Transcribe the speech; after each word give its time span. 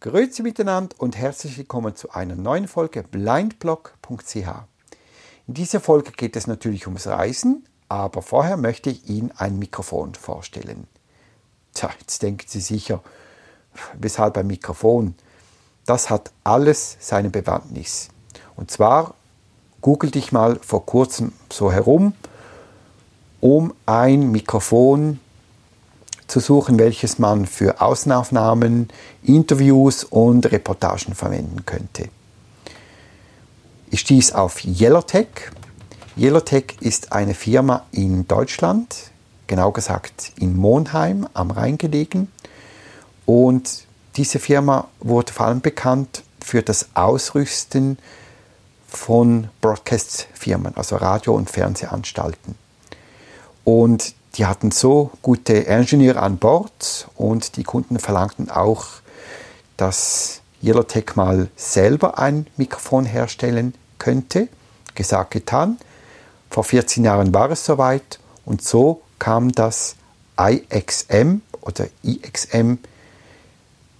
Grüezi 0.00 0.42
miteinander 0.42 0.94
und 0.98 1.16
herzlich 1.16 1.58
willkommen 1.58 1.96
zu 1.96 2.10
einer 2.10 2.36
neuen 2.36 2.68
Folge 2.68 3.02
blindblog.ch. 3.02 4.36
In 5.46 5.54
dieser 5.54 5.80
Folge 5.80 6.12
geht 6.12 6.36
es 6.36 6.46
natürlich 6.46 6.86
ums 6.86 7.06
Reisen, 7.06 7.66
aber 7.88 8.22
vorher 8.22 8.56
möchte 8.56 8.90
ich 8.90 9.08
Ihnen 9.08 9.32
ein 9.36 9.58
Mikrofon 9.58 10.14
vorstellen. 10.14 10.86
Tja, 11.72 11.90
jetzt 11.98 12.22
denken 12.22 12.46
Sie 12.46 12.60
sicher, 12.60 13.02
weshalb 13.94 14.36
ein 14.36 14.46
Mikrofon? 14.46 15.14
Das 15.84 16.10
hat 16.10 16.32
alles 16.44 16.96
seine 17.00 17.30
Bewandtnis. 17.30 18.08
Und 18.56 18.70
zwar 18.70 19.14
googelte 19.84 20.18
ich 20.18 20.32
mal 20.32 20.58
vor 20.62 20.86
kurzem 20.86 21.32
so 21.52 21.70
herum, 21.70 22.14
um 23.42 23.74
ein 23.84 24.30
Mikrofon 24.32 25.20
zu 26.26 26.40
suchen, 26.40 26.78
welches 26.78 27.18
man 27.18 27.44
für 27.44 27.82
Außenaufnahmen, 27.82 28.88
Interviews 29.24 30.04
und 30.04 30.50
Reportagen 30.50 31.14
verwenden 31.14 31.66
könnte. 31.66 32.08
Ich 33.90 34.00
stieß 34.00 34.32
auf 34.32 34.64
Yellowtech. 34.64 35.28
Yellowtech 36.16 36.78
ist 36.80 37.12
eine 37.12 37.34
Firma 37.34 37.84
in 37.92 38.26
Deutschland, 38.26 39.10
genau 39.48 39.70
gesagt 39.70 40.32
in 40.40 40.56
Monheim 40.56 41.28
am 41.34 41.50
Rhein 41.50 41.76
gelegen. 41.76 42.32
Und 43.26 43.84
diese 44.16 44.38
Firma 44.38 44.88
wurde 45.00 45.30
vor 45.30 45.44
allem 45.44 45.60
bekannt 45.60 46.22
für 46.42 46.62
das 46.62 46.88
Ausrüsten 46.94 47.98
von 48.96 49.48
Broadcast-Firmen, 49.60 50.76
also 50.76 50.96
Radio- 50.96 51.34
und 51.34 51.50
Fernsehanstalten. 51.50 52.54
Und 53.64 54.14
die 54.36 54.46
hatten 54.46 54.70
so 54.70 55.10
gute 55.22 55.54
Ingenieure 55.54 56.20
an 56.20 56.38
Bord 56.38 57.08
und 57.16 57.56
die 57.56 57.64
Kunden 57.64 57.98
verlangten 57.98 58.50
auch, 58.50 58.86
dass 59.76 60.40
Yellowtech 60.62 61.16
mal 61.16 61.48
selber 61.56 62.18
ein 62.18 62.46
Mikrofon 62.56 63.04
herstellen 63.04 63.74
könnte. 63.98 64.48
Gesagt, 64.94 65.32
getan. 65.32 65.78
Vor 66.50 66.64
14 66.64 67.04
Jahren 67.04 67.34
war 67.34 67.50
es 67.50 67.64
soweit 67.64 68.18
und 68.44 68.62
so 68.62 69.02
kam 69.18 69.52
das 69.52 69.96
IXM 70.38 71.40
oder 71.60 71.86
IXM 72.02 72.74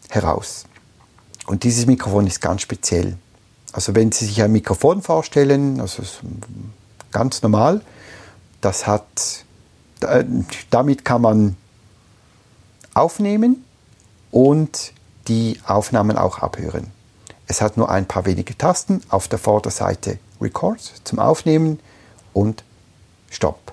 heraus. 0.09 0.65
Und 1.47 1.65
dieses 1.65 1.87
Mikrofon 1.87 2.27
ist 2.27 2.41
ganz 2.41 2.63
speziell. 2.63 3.17
Also 3.75 3.97
wenn 3.97 4.13
Sie 4.13 4.27
sich 4.27 4.41
ein 4.41 4.53
Mikrofon 4.53 5.03
vorstellen, 5.03 5.81
also 5.81 6.05
ganz 7.11 7.43
normal, 7.43 7.81
das 8.61 8.87
hat 8.87 9.45
äh, 10.01 10.25
damit 10.71 11.05
kann 11.05 11.23
man 11.23 11.57
aufnehmen 12.95 13.65
und 14.31 14.93
die 15.27 15.61
Aufnahmen 15.67 16.17
auch 16.17 16.39
abhören. 16.39 16.93
Es 17.49 17.61
hat 17.61 17.77
nur 17.77 17.91
ein 17.91 18.07
paar 18.07 18.27
wenige 18.27 18.57
Tasten. 18.57 19.03
Auf 19.09 19.27
der 19.27 19.41
Vorderseite 19.41 20.21
Record 20.41 20.81
zum 21.03 21.19
Aufnehmen 21.19 21.81
und 22.33 22.63
Stop. 23.29 23.73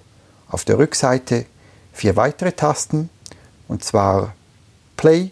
Auf 0.49 0.65
der 0.65 0.79
Rückseite 0.79 1.45
vier 1.93 2.15
weitere 2.15 2.53
Tasten 2.53 3.11
und 3.67 3.83
zwar 3.83 4.33
Play, 4.97 5.29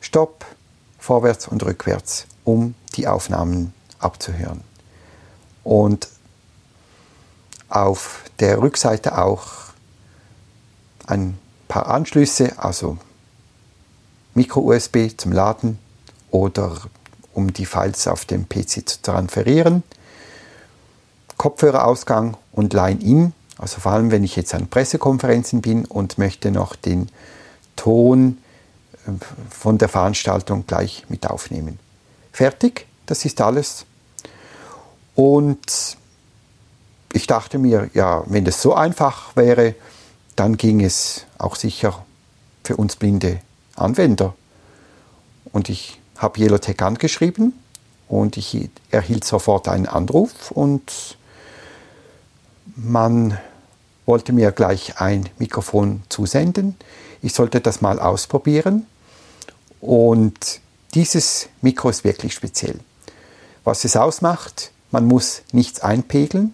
Stop, 0.00 0.44
vorwärts 0.98 1.46
und 1.46 1.64
rückwärts, 1.64 2.26
um 2.42 2.74
die 2.96 3.06
Aufnahmen 3.06 3.72
abzuhören. 3.98 4.62
Und 5.64 6.08
auf 7.68 8.24
der 8.40 8.60
Rückseite 8.60 9.18
auch 9.18 9.46
ein 11.06 11.38
paar 11.68 11.86
Anschlüsse, 11.88 12.58
also 12.58 12.98
Micro-USB 14.34 15.16
zum 15.16 15.32
Laden 15.32 15.78
oder 16.30 16.76
um 17.32 17.52
die 17.52 17.66
Files 17.66 18.06
auf 18.08 18.24
dem 18.24 18.48
PC 18.48 18.88
zu 18.88 19.02
transferieren. 19.02 19.82
Kopfhörerausgang 21.36 22.36
und 22.52 22.72
Line-In, 22.74 23.32
also 23.56 23.80
vor 23.80 23.92
allem 23.92 24.10
wenn 24.10 24.24
ich 24.24 24.36
jetzt 24.36 24.54
an 24.54 24.68
Pressekonferenzen 24.68 25.62
bin 25.62 25.84
und 25.84 26.18
möchte 26.18 26.50
noch 26.50 26.76
den 26.76 27.08
Ton 27.76 28.38
äh, 29.06 29.12
von 29.48 29.78
der 29.78 29.88
Veranstaltung 29.88 30.66
gleich 30.66 31.06
mit 31.08 31.28
aufnehmen. 31.28 31.78
Fertig, 32.32 32.86
das 33.06 33.24
ist 33.24 33.40
alles. 33.40 33.86
Und 35.14 35.96
ich 37.12 37.26
dachte 37.26 37.58
mir, 37.58 37.90
ja, 37.94 38.22
wenn 38.26 38.44
das 38.44 38.62
so 38.62 38.74
einfach 38.74 39.36
wäre, 39.36 39.74
dann 40.36 40.56
ging 40.56 40.82
es 40.82 41.26
auch 41.38 41.56
sicher 41.56 42.04
für 42.64 42.76
uns 42.76 42.96
blinde 42.96 43.40
Anwender. 43.74 44.34
Und 45.52 45.68
ich 45.68 46.00
habe 46.16 46.40
Yellowtech 46.40 46.80
angeschrieben 46.82 47.52
und 48.08 48.36
ich 48.36 48.70
erhielt 48.90 49.24
sofort 49.24 49.68
einen 49.68 49.86
Anruf 49.86 50.50
und 50.50 51.16
man 52.76 53.38
wollte 54.06 54.32
mir 54.32 54.52
gleich 54.52 55.00
ein 55.00 55.28
Mikrofon 55.38 56.02
zusenden. 56.08 56.76
Ich 57.22 57.34
sollte 57.34 57.60
das 57.60 57.80
mal 57.80 57.98
ausprobieren 58.00 58.86
und 59.80 60.60
dieses 60.94 61.48
Mikro 61.60 61.88
ist 61.90 62.04
wirklich 62.04 62.34
speziell. 62.34 62.78
Was 63.64 63.84
es 63.84 63.96
ausmacht, 63.96 64.72
man 64.90 65.04
muss 65.06 65.42
nichts 65.52 65.80
einpegeln, 65.80 66.52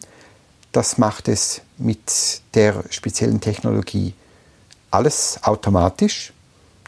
das 0.73 0.99
macht 0.99 1.29
es 1.29 1.63
mit 1.79 2.43
der 2.55 2.85
speziellen 2.91 3.41
Technologie 3.41 4.15
alles 4.91 5.39
automatisch. 5.43 6.33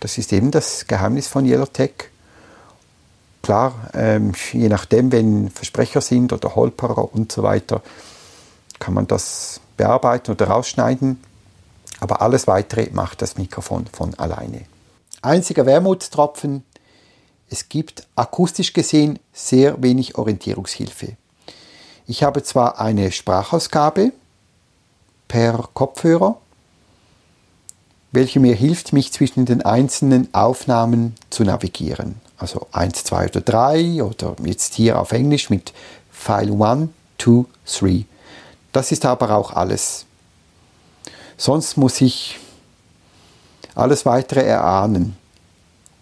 Das 0.01 0.19
ist 0.19 0.33
eben 0.33 0.51
das 0.51 0.87
Geheimnis 0.87 1.27
von 1.27 1.45
Yellowtech. 1.45 2.11
Klar, 3.43 3.91
ähm, 3.95 4.33
je 4.53 4.69
nachdem, 4.69 5.13
wenn 5.13 5.51
Versprecher 5.51 6.01
sind 6.01 6.33
oder 6.33 6.55
Holperer 6.55 7.15
und 7.15 7.33
so 7.33 7.43
weiter, 7.43 7.83
kann 8.79 8.95
man 8.95 9.07
das 9.07 9.61
bearbeiten 9.77 10.33
oder 10.33 10.49
rausschneiden. 10.49 11.23
Aber 12.01 12.23
alles 12.23 12.47
weitere 12.47 12.91
macht 12.93 13.23
das 13.23 13.37
Mikrofon 13.37 13.87
von 13.93 14.15
alleine. 14.19 14.63
Einziger 15.23 15.67
Wermutstropfen, 15.67 16.65
es 17.51 17.69
gibt 17.69 18.07
akustisch 18.15 18.73
gesehen 18.73 19.19
sehr 19.33 19.83
wenig 19.83 20.17
Orientierungshilfe. 20.17 21.17
Ich 22.07 22.23
habe 22.23 22.43
zwar 22.43 22.81
eine 22.81 23.13
Sprachausgabe 23.13 24.13
per 25.29 25.69
Kopfhörer, 25.75 26.39
welche 28.13 28.41
mir 28.41 28.55
hilft, 28.55 28.93
mich 28.93 29.13
zwischen 29.13 29.45
den 29.45 29.63
einzelnen 29.63 30.33
Aufnahmen 30.33 31.15
zu 31.31 31.45
navigieren. 31.45 32.17
Also 32.39 32.67
1, 32.73 33.05
2 33.05 33.27
oder 33.29 33.41
3 33.41 34.03
oder 34.03 34.37
jetzt 34.45 34.75
hier 34.75 34.99
auf 34.99 35.13
Englisch 35.13 35.51
mit 35.51 35.73
File 36.11 36.53
1, 36.63 36.89
2, 37.19 37.45
3. 37.67 38.05
Das 38.73 38.93
ist 38.93 39.05
aber 39.05 39.31
auch 39.37 39.53
alles. 39.53 40.07
Sonst 41.37 41.77
muss 41.77 42.01
ich 42.01 42.39
alles 43.75 44.07
weitere 44.07 44.41
erahnen, 44.41 45.17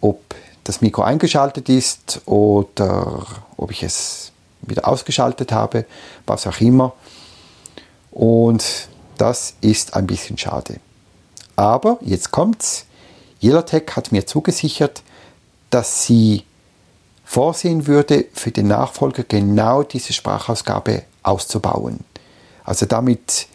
ob 0.01 0.35
das 0.67 0.81
Mikro 0.81 1.03
eingeschaltet 1.03 1.69
ist 1.69 2.21
oder 2.27 3.25
ob 3.57 3.71
ich 3.71 3.83
es 3.83 4.33
wieder 4.63 4.89
ausgeschaltet 4.89 5.53
habe, 5.53 5.87
was 6.27 6.47
auch 6.47 6.61
immer. 6.61 6.93
Und 8.11 8.89
das 9.17 9.55
ist 9.61 9.95
ein 9.95 10.07
bisschen 10.07 10.39
schade. 10.39 10.81
Aber 11.55 11.99
jetzt 12.01 12.33
kommt's. 12.33 12.87
Yellowtech 13.43 13.85
hat 13.95 14.13
mir 14.13 14.27
zugesichert, 14.27 15.03
dass 15.71 16.05
sie 16.05 16.45
vorsehen 17.25 17.87
würde, 17.87 18.27
für 18.33 18.51
den 18.51 18.69
Nachfolger 18.69 19.25
genau 19.25 19.83
diese 19.83 20.13
Sprachausgabe 20.13 21.03
auszubauen. 21.23 22.01
Also 22.65 22.87
damit 22.87 23.47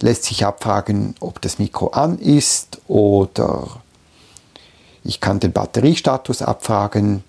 lässt 0.00 0.24
sich 0.24 0.44
abfragen, 0.44 1.14
ob 1.20 1.40
das 1.40 1.58
Mikro 1.58 1.88
an 1.88 2.18
ist 2.18 2.80
oder 2.86 3.80
ich 5.04 5.20
kann 5.20 5.40
den 5.40 5.52
Batteriestatus 5.52 6.42
abfragen, 6.42 7.24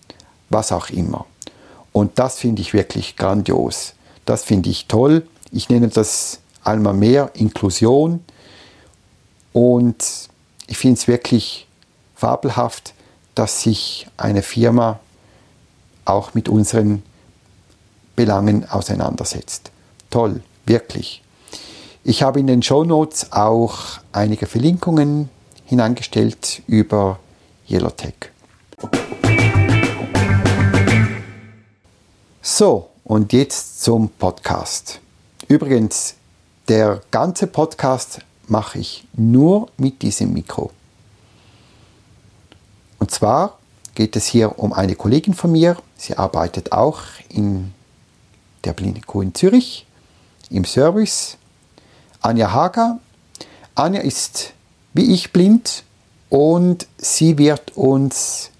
was 0.49 0.71
auch 0.71 0.89
immer. 0.89 1.25
Und 1.91 2.19
das 2.19 2.39
finde 2.39 2.61
ich 2.61 2.73
wirklich 2.73 3.15
grandios. 3.15 3.93
Das 4.25 4.43
finde 4.43 4.69
ich 4.69 4.87
toll. 4.87 5.27
Ich 5.51 5.69
nenne 5.69 5.89
das 5.89 6.39
einmal 6.63 6.93
mehr 6.93 7.31
Inklusion. 7.33 8.23
Und 9.53 10.29
ich 10.67 10.77
finde 10.77 10.97
es 10.97 11.07
wirklich 11.07 11.67
fabelhaft, 12.15 12.93
dass 13.35 13.61
sich 13.63 14.07
eine 14.17 14.41
Firma 14.41 14.99
auch 16.05 16.33
mit 16.33 16.49
unseren 16.49 17.03
Belangen 18.15 18.69
auseinandersetzt. 18.69 19.71
Toll, 20.09 20.41
wirklich. 20.65 21.23
Ich 22.03 22.23
habe 22.23 22.39
in 22.39 22.47
den 22.47 22.63
Show 22.63 22.83
Notes 22.83 23.31
auch 23.31 23.99
einige 24.11 24.45
Verlinkungen 24.47 25.29
hineingestellt 25.65 26.61
über 26.67 27.19
Yellowtech. 27.71 28.31
So, 32.41 32.89
Und 33.03 33.33
jetzt 33.33 33.81
zum 33.81 34.09
Podcast. 34.09 34.99
Übrigens, 35.47 36.15
der 36.67 37.01
ganze 37.11 37.47
Podcast 37.47 38.19
mache 38.47 38.79
ich 38.79 39.05
nur 39.13 39.69
mit 39.77 40.01
diesem 40.01 40.33
Mikro. 40.33 40.71
Und 42.99 43.11
zwar 43.11 43.57
geht 43.95 44.15
es 44.15 44.27
hier 44.27 44.59
um 44.59 44.71
eine 44.73 44.95
Kollegin 44.95 45.33
von 45.33 45.51
mir. 45.51 45.77
Sie 45.97 46.17
arbeitet 46.17 46.71
auch 46.71 47.01
in 47.29 47.73
der 48.63 48.73
Blindenkuh 48.73 49.21
in 49.21 49.33
Zürich 49.33 49.85
im 50.49 50.65
Service. 50.65 51.37
Anja 52.21 52.51
Hager. 52.51 52.99
Anja 53.75 54.01
ist 54.01 54.53
wie 54.93 55.13
ich 55.13 55.31
blind 55.31 55.83
und 56.31 56.87
sie 56.97 57.37
wird 57.37 57.75
uns 57.75 58.51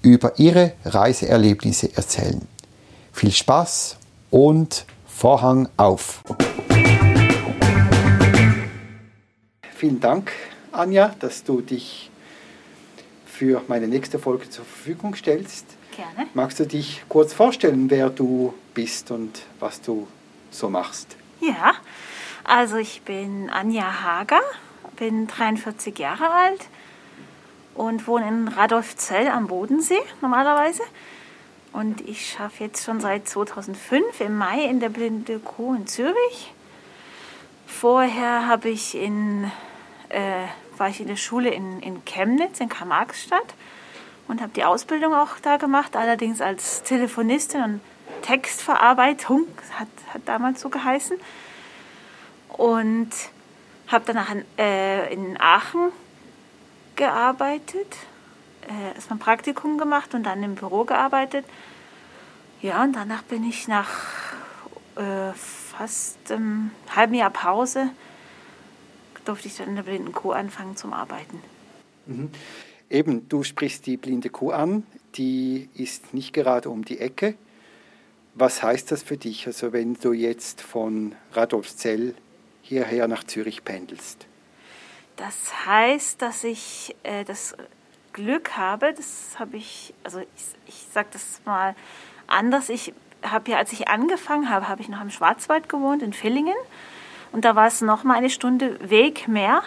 über 0.00 0.38
ihre 0.38 0.72
Reiseerlebnisse 0.86 1.94
erzählen. 1.94 2.48
Viel 3.12 3.30
Spaß 3.30 3.98
und 4.30 4.86
Vorhang 5.06 5.68
auf. 5.76 6.24
Vielen 9.76 10.00
Dank, 10.00 10.32
Anja, 10.72 11.14
dass 11.20 11.44
du 11.44 11.60
dich 11.60 12.10
für 13.26 13.60
meine 13.68 13.86
nächste 13.86 14.18
Folge 14.18 14.48
zur 14.48 14.64
Verfügung 14.64 15.14
stellst. 15.14 15.66
Gerne. 15.94 16.30
Magst 16.32 16.58
du 16.58 16.66
dich 16.66 17.02
kurz 17.08 17.34
vorstellen, 17.34 17.90
wer 17.90 18.08
du 18.08 18.54
bist 18.72 19.10
und 19.10 19.42
was 19.60 19.82
du 19.82 20.08
so 20.50 20.70
machst? 20.70 21.16
Ja, 21.40 21.74
also 22.44 22.76
ich 22.76 23.02
bin 23.02 23.50
Anja 23.50 24.02
Hager, 24.02 24.40
bin 25.02 25.26
43 25.26 25.98
Jahre 25.98 26.30
alt 26.30 26.68
und 27.74 28.06
wohne 28.06 28.28
in 28.28 28.46
Radolfzell 28.46 29.26
am 29.26 29.48
Bodensee 29.48 29.98
normalerweise. 30.20 30.84
Und 31.72 32.08
ich 32.08 32.30
schaffe 32.30 32.62
jetzt 32.62 32.84
schon 32.84 33.00
seit 33.00 33.28
2005 33.28 34.20
im 34.20 34.38
Mai 34.38 34.64
in 34.64 34.78
der 34.78 34.90
Blinde 34.90 35.40
Kuh 35.40 35.74
in 35.74 35.88
Zürich. 35.88 36.54
Vorher 37.66 38.46
habe 38.46 38.68
ich 38.68 38.94
in, 38.94 39.50
äh, 40.08 40.44
war 40.76 40.88
ich 40.88 41.00
in 41.00 41.08
der 41.08 41.16
Schule 41.16 41.50
in, 41.50 41.80
in 41.80 42.04
Chemnitz, 42.04 42.60
in 42.60 42.68
Karl-Marx-Stadt 42.68 43.54
und 44.28 44.40
habe 44.40 44.52
die 44.54 44.62
Ausbildung 44.62 45.14
auch 45.14 45.40
da 45.42 45.56
gemacht, 45.56 45.96
allerdings 45.96 46.40
als 46.40 46.84
Telefonistin 46.84 47.62
und 47.64 47.80
Textverarbeitung, 48.22 49.48
hat, 49.80 49.88
hat 50.14 50.22
damals 50.26 50.60
so 50.60 50.68
geheißen. 50.68 51.16
Und 52.50 53.10
habe 53.92 54.04
danach 54.06 54.32
in, 54.32 54.44
äh, 54.58 55.12
in 55.12 55.40
Aachen 55.40 55.92
gearbeitet, 56.96 57.96
äh, 58.68 58.94
erstmal 58.94 59.18
ein 59.18 59.20
Praktikum 59.20 59.78
gemacht 59.78 60.14
und 60.14 60.24
dann 60.24 60.42
im 60.42 60.54
Büro 60.54 60.84
gearbeitet. 60.84 61.44
Ja, 62.60 62.82
und 62.82 62.94
danach 62.94 63.22
bin 63.22 63.44
ich 63.44 63.68
nach 63.68 63.88
äh, 64.96 65.32
fast 65.34 66.30
einem 66.30 66.70
halben 66.94 67.14
Jahr 67.14 67.30
Pause, 67.30 67.90
durfte 69.24 69.48
ich 69.48 69.56
dann 69.56 69.68
in 69.68 69.76
der 69.76 69.82
blinden 69.82 70.12
Kuh 70.12 70.32
anfangen 70.32 70.76
zum 70.76 70.92
Arbeiten. 70.92 71.42
Mhm. 72.06 72.30
Eben, 72.90 73.28
du 73.28 73.42
sprichst 73.42 73.86
die 73.86 73.96
blinde 73.96 74.28
Kuh 74.28 74.50
an, 74.50 74.84
die 75.14 75.70
ist 75.74 76.12
nicht 76.12 76.32
gerade 76.32 76.68
um 76.68 76.84
die 76.84 76.98
Ecke. 76.98 77.34
Was 78.34 78.62
heißt 78.62 78.92
das 78.92 79.02
für 79.02 79.16
dich, 79.16 79.46
also 79.46 79.72
wenn 79.72 79.94
du 79.94 80.12
jetzt 80.12 80.60
von 80.60 81.14
Radolfzell 81.32 82.14
hierher 82.62 83.08
nach 83.08 83.24
Zürich 83.24 83.64
pendelst? 83.64 84.26
Das 85.16 85.66
heißt, 85.66 86.22
dass 86.22 86.42
ich 86.44 86.96
äh, 87.02 87.24
das 87.24 87.54
Glück 88.12 88.56
habe, 88.56 88.94
das 88.94 89.38
habe 89.38 89.56
ich, 89.56 89.94
also 90.04 90.20
ich, 90.20 90.26
ich 90.66 90.86
sage 90.92 91.08
das 91.12 91.40
mal 91.44 91.74
anders, 92.26 92.68
ich 92.68 92.94
habe 93.22 93.50
ja, 93.50 93.58
als 93.58 93.72
ich 93.72 93.88
angefangen 93.88 94.50
habe, 94.50 94.68
habe 94.68 94.82
ich 94.82 94.88
noch 94.88 95.00
im 95.00 95.10
Schwarzwald 95.10 95.68
gewohnt, 95.68 96.02
in 96.02 96.12
Villingen. 96.12 96.56
Und 97.30 97.44
da 97.44 97.54
war 97.54 97.66
es 97.66 97.80
noch 97.80 98.04
mal 98.04 98.14
eine 98.14 98.30
Stunde 98.30 98.90
Weg 98.90 99.28
mehr. 99.28 99.62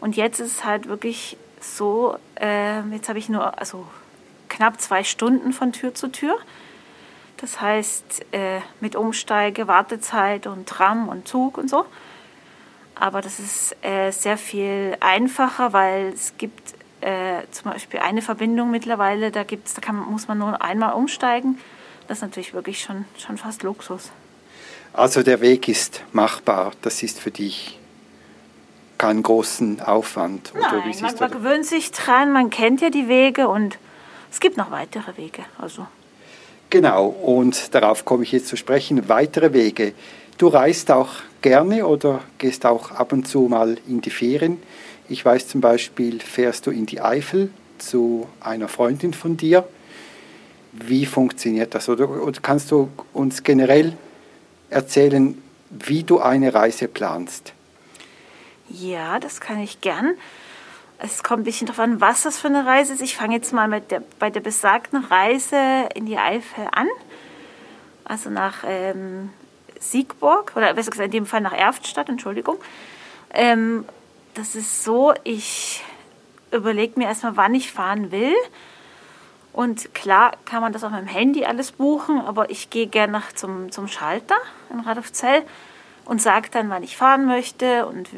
Und 0.00 0.16
jetzt 0.16 0.40
ist 0.40 0.52
es 0.52 0.64
halt 0.64 0.88
wirklich 0.88 1.36
so, 1.60 2.16
äh, 2.40 2.80
jetzt 2.88 3.08
habe 3.08 3.18
ich 3.18 3.28
nur 3.28 3.58
also 3.58 3.86
knapp 4.48 4.80
zwei 4.80 5.04
Stunden 5.04 5.52
von 5.52 5.72
Tür 5.72 5.94
zu 5.94 6.08
Tür. 6.08 6.36
Das 7.42 7.60
heißt, 7.60 8.24
äh, 8.30 8.60
mit 8.80 8.94
Umsteige, 8.94 9.66
Wartezeit 9.66 10.46
und 10.46 10.68
Tram 10.68 11.08
und 11.08 11.26
Zug 11.26 11.58
und 11.58 11.68
so. 11.68 11.84
Aber 12.94 13.20
das 13.20 13.40
ist 13.40 13.76
äh, 13.82 14.12
sehr 14.12 14.38
viel 14.38 14.96
einfacher, 15.00 15.72
weil 15.72 16.12
es 16.14 16.34
gibt 16.38 16.74
äh, 17.00 17.42
zum 17.50 17.72
Beispiel 17.72 17.98
eine 17.98 18.22
Verbindung 18.22 18.70
mittlerweile, 18.70 19.32
da, 19.32 19.42
gibt's, 19.42 19.74
da 19.74 19.80
kann, 19.80 19.96
muss 19.96 20.28
man 20.28 20.38
nur 20.38 20.62
einmal 20.62 20.92
umsteigen. 20.92 21.58
Das 22.06 22.18
ist 22.18 22.22
natürlich 22.22 22.54
wirklich 22.54 22.80
schon, 22.80 23.06
schon 23.18 23.36
fast 23.38 23.64
Luxus. 23.64 24.12
Also 24.92 25.24
der 25.24 25.40
Weg 25.40 25.66
ist 25.66 26.04
machbar, 26.12 26.70
das 26.82 27.02
ist 27.02 27.18
für 27.18 27.32
dich 27.32 27.80
keinen 28.98 29.24
großen 29.24 29.80
Aufwand. 29.80 30.52
Nein, 30.54 30.94
man, 31.00 31.14
man 31.18 31.30
gewöhnt 31.32 31.66
sich 31.66 31.90
dran, 31.90 32.32
man 32.32 32.50
kennt 32.50 32.80
ja 32.80 32.90
die 32.90 33.08
Wege 33.08 33.48
und 33.48 33.78
es 34.30 34.38
gibt 34.38 34.56
noch 34.56 34.70
weitere 34.70 35.16
Wege. 35.16 35.44
Also. 35.58 35.88
Genau, 36.72 37.08
und 37.08 37.74
darauf 37.74 38.06
komme 38.06 38.22
ich 38.22 38.32
jetzt 38.32 38.48
zu 38.48 38.56
sprechen, 38.56 39.06
weitere 39.10 39.52
Wege. 39.52 39.92
Du 40.38 40.48
reist 40.48 40.90
auch 40.90 41.10
gerne 41.42 41.86
oder 41.86 42.20
gehst 42.38 42.64
auch 42.64 42.92
ab 42.92 43.12
und 43.12 43.28
zu 43.28 43.42
mal 43.42 43.76
in 43.86 44.00
die 44.00 44.08
Ferien. 44.08 44.56
Ich 45.06 45.22
weiß 45.22 45.48
zum 45.48 45.60
Beispiel, 45.60 46.18
fährst 46.20 46.66
du 46.66 46.70
in 46.70 46.86
die 46.86 47.02
Eifel 47.02 47.50
zu 47.76 48.26
einer 48.40 48.68
Freundin 48.68 49.12
von 49.12 49.36
dir. 49.36 49.68
Wie 50.72 51.04
funktioniert 51.04 51.74
das? 51.74 51.90
Oder, 51.90 52.08
oder 52.08 52.40
kannst 52.40 52.70
du 52.70 52.88
uns 53.12 53.42
generell 53.42 53.92
erzählen, 54.70 55.36
wie 55.68 56.04
du 56.04 56.20
eine 56.20 56.54
Reise 56.54 56.88
planst? 56.88 57.52
Ja, 58.70 59.20
das 59.20 59.42
kann 59.42 59.60
ich 59.60 59.82
gern. 59.82 60.14
Es 61.04 61.24
kommt 61.24 61.40
ein 61.40 61.44
bisschen 61.44 61.66
darauf 61.66 61.80
an, 61.80 62.00
was 62.00 62.22
das 62.22 62.38
für 62.38 62.46
eine 62.46 62.64
Reise 62.64 62.92
ist. 62.92 63.02
Ich 63.02 63.16
fange 63.16 63.34
jetzt 63.34 63.52
mal 63.52 63.66
mit 63.66 63.90
der, 63.90 64.04
bei 64.20 64.30
der 64.30 64.38
besagten 64.38 65.04
Reise 65.04 65.88
in 65.96 66.06
die 66.06 66.16
Eifel 66.16 66.68
an. 66.70 66.86
Also 68.04 68.30
nach 68.30 68.62
ähm, 68.64 69.30
Siegburg, 69.80 70.52
oder 70.54 70.72
besser 70.74 70.92
gesagt 70.92 71.06
in 71.06 71.10
dem 71.10 71.26
Fall 71.26 71.40
nach 71.40 71.52
Erftstadt, 71.52 72.08
Entschuldigung. 72.08 72.56
Ähm, 73.34 73.84
das 74.34 74.54
ist 74.54 74.84
so, 74.84 75.12
ich 75.24 75.82
überlege 76.52 77.00
mir 77.00 77.06
erstmal, 77.06 77.36
wann 77.36 77.56
ich 77.56 77.72
fahren 77.72 78.12
will. 78.12 78.34
Und 79.52 79.92
klar 79.94 80.32
kann 80.44 80.62
man 80.62 80.72
das 80.72 80.84
auf 80.84 80.92
meinem 80.92 81.08
Handy 81.08 81.44
alles 81.44 81.72
buchen, 81.72 82.20
aber 82.20 82.48
ich 82.50 82.70
gehe 82.70 82.86
gerne 82.86 83.22
zum, 83.34 83.72
zum 83.72 83.88
Schalter 83.88 84.36
in 84.70 84.78
Radolfzell 84.78 85.42
und 86.04 86.22
sage 86.22 86.48
dann, 86.52 86.70
wann 86.70 86.84
ich 86.84 86.96
fahren 86.96 87.26
möchte 87.26 87.86
und 87.86 88.08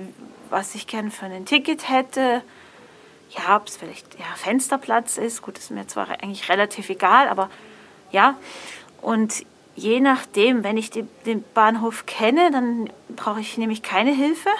was 0.50 0.74
ich 0.74 0.86
gerne 0.86 1.10
für 1.10 1.24
ein 1.24 1.46
Ticket 1.46 1.88
hätte. 1.88 2.42
Ja, 3.36 3.56
ob 3.56 3.66
es 3.66 3.76
vielleicht 3.76 4.18
ja, 4.18 4.26
Fensterplatz 4.36 5.18
ist. 5.18 5.42
Gut, 5.42 5.58
ist 5.58 5.70
mir 5.70 5.86
zwar 5.86 6.08
eigentlich 6.10 6.48
relativ 6.48 6.88
egal, 6.88 7.28
aber 7.28 7.50
ja. 8.10 8.36
Und 9.00 9.44
je 9.74 10.00
nachdem, 10.00 10.62
wenn 10.62 10.76
ich 10.76 10.90
die, 10.90 11.04
den 11.26 11.44
Bahnhof 11.54 12.06
kenne, 12.06 12.50
dann 12.50 12.90
brauche 13.08 13.40
ich 13.40 13.58
nämlich 13.58 13.82
keine 13.82 14.12
Hilfe. 14.12 14.50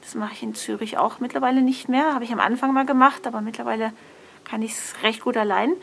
Das 0.00 0.14
mache 0.14 0.32
ich 0.34 0.42
in 0.42 0.54
Zürich 0.54 0.98
auch 0.98 1.20
mittlerweile 1.20 1.62
nicht 1.62 1.88
mehr. 1.88 2.14
Habe 2.14 2.24
ich 2.24 2.32
am 2.32 2.40
Anfang 2.40 2.72
mal 2.72 2.86
gemacht, 2.86 3.26
aber 3.26 3.40
mittlerweile 3.40 3.92
kann 4.44 4.62
ich 4.62 4.72
es 4.72 4.94
recht 5.02 5.22
gut 5.22 5.36
allein. 5.36 5.74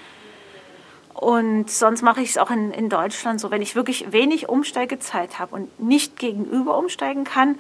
Und 1.14 1.70
sonst 1.70 2.02
mache 2.02 2.22
ich 2.22 2.30
es 2.30 2.38
auch 2.38 2.52
in, 2.52 2.72
in 2.72 2.90
Deutschland 2.90 3.40
so, 3.40 3.52
wenn 3.52 3.62
ich 3.62 3.76
wirklich 3.76 4.12
wenig 4.12 4.48
Umsteigezeit 4.48 5.40
habe 5.40 5.56
und 5.56 5.80
nicht 5.80 6.18
gegenüber 6.18 6.78
umsteigen 6.78 7.24
kann, 7.24 7.60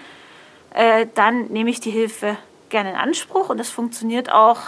äh, 0.73 1.07
dann 1.15 1.47
nehme 1.47 1.69
ich 1.69 1.79
die 1.79 1.91
Hilfe 1.91 2.37
gerne 2.69 2.91
in 2.91 2.95
Anspruch 2.95 3.49
und 3.49 3.57
das 3.57 3.69
funktioniert 3.69 4.31
auch, 4.31 4.59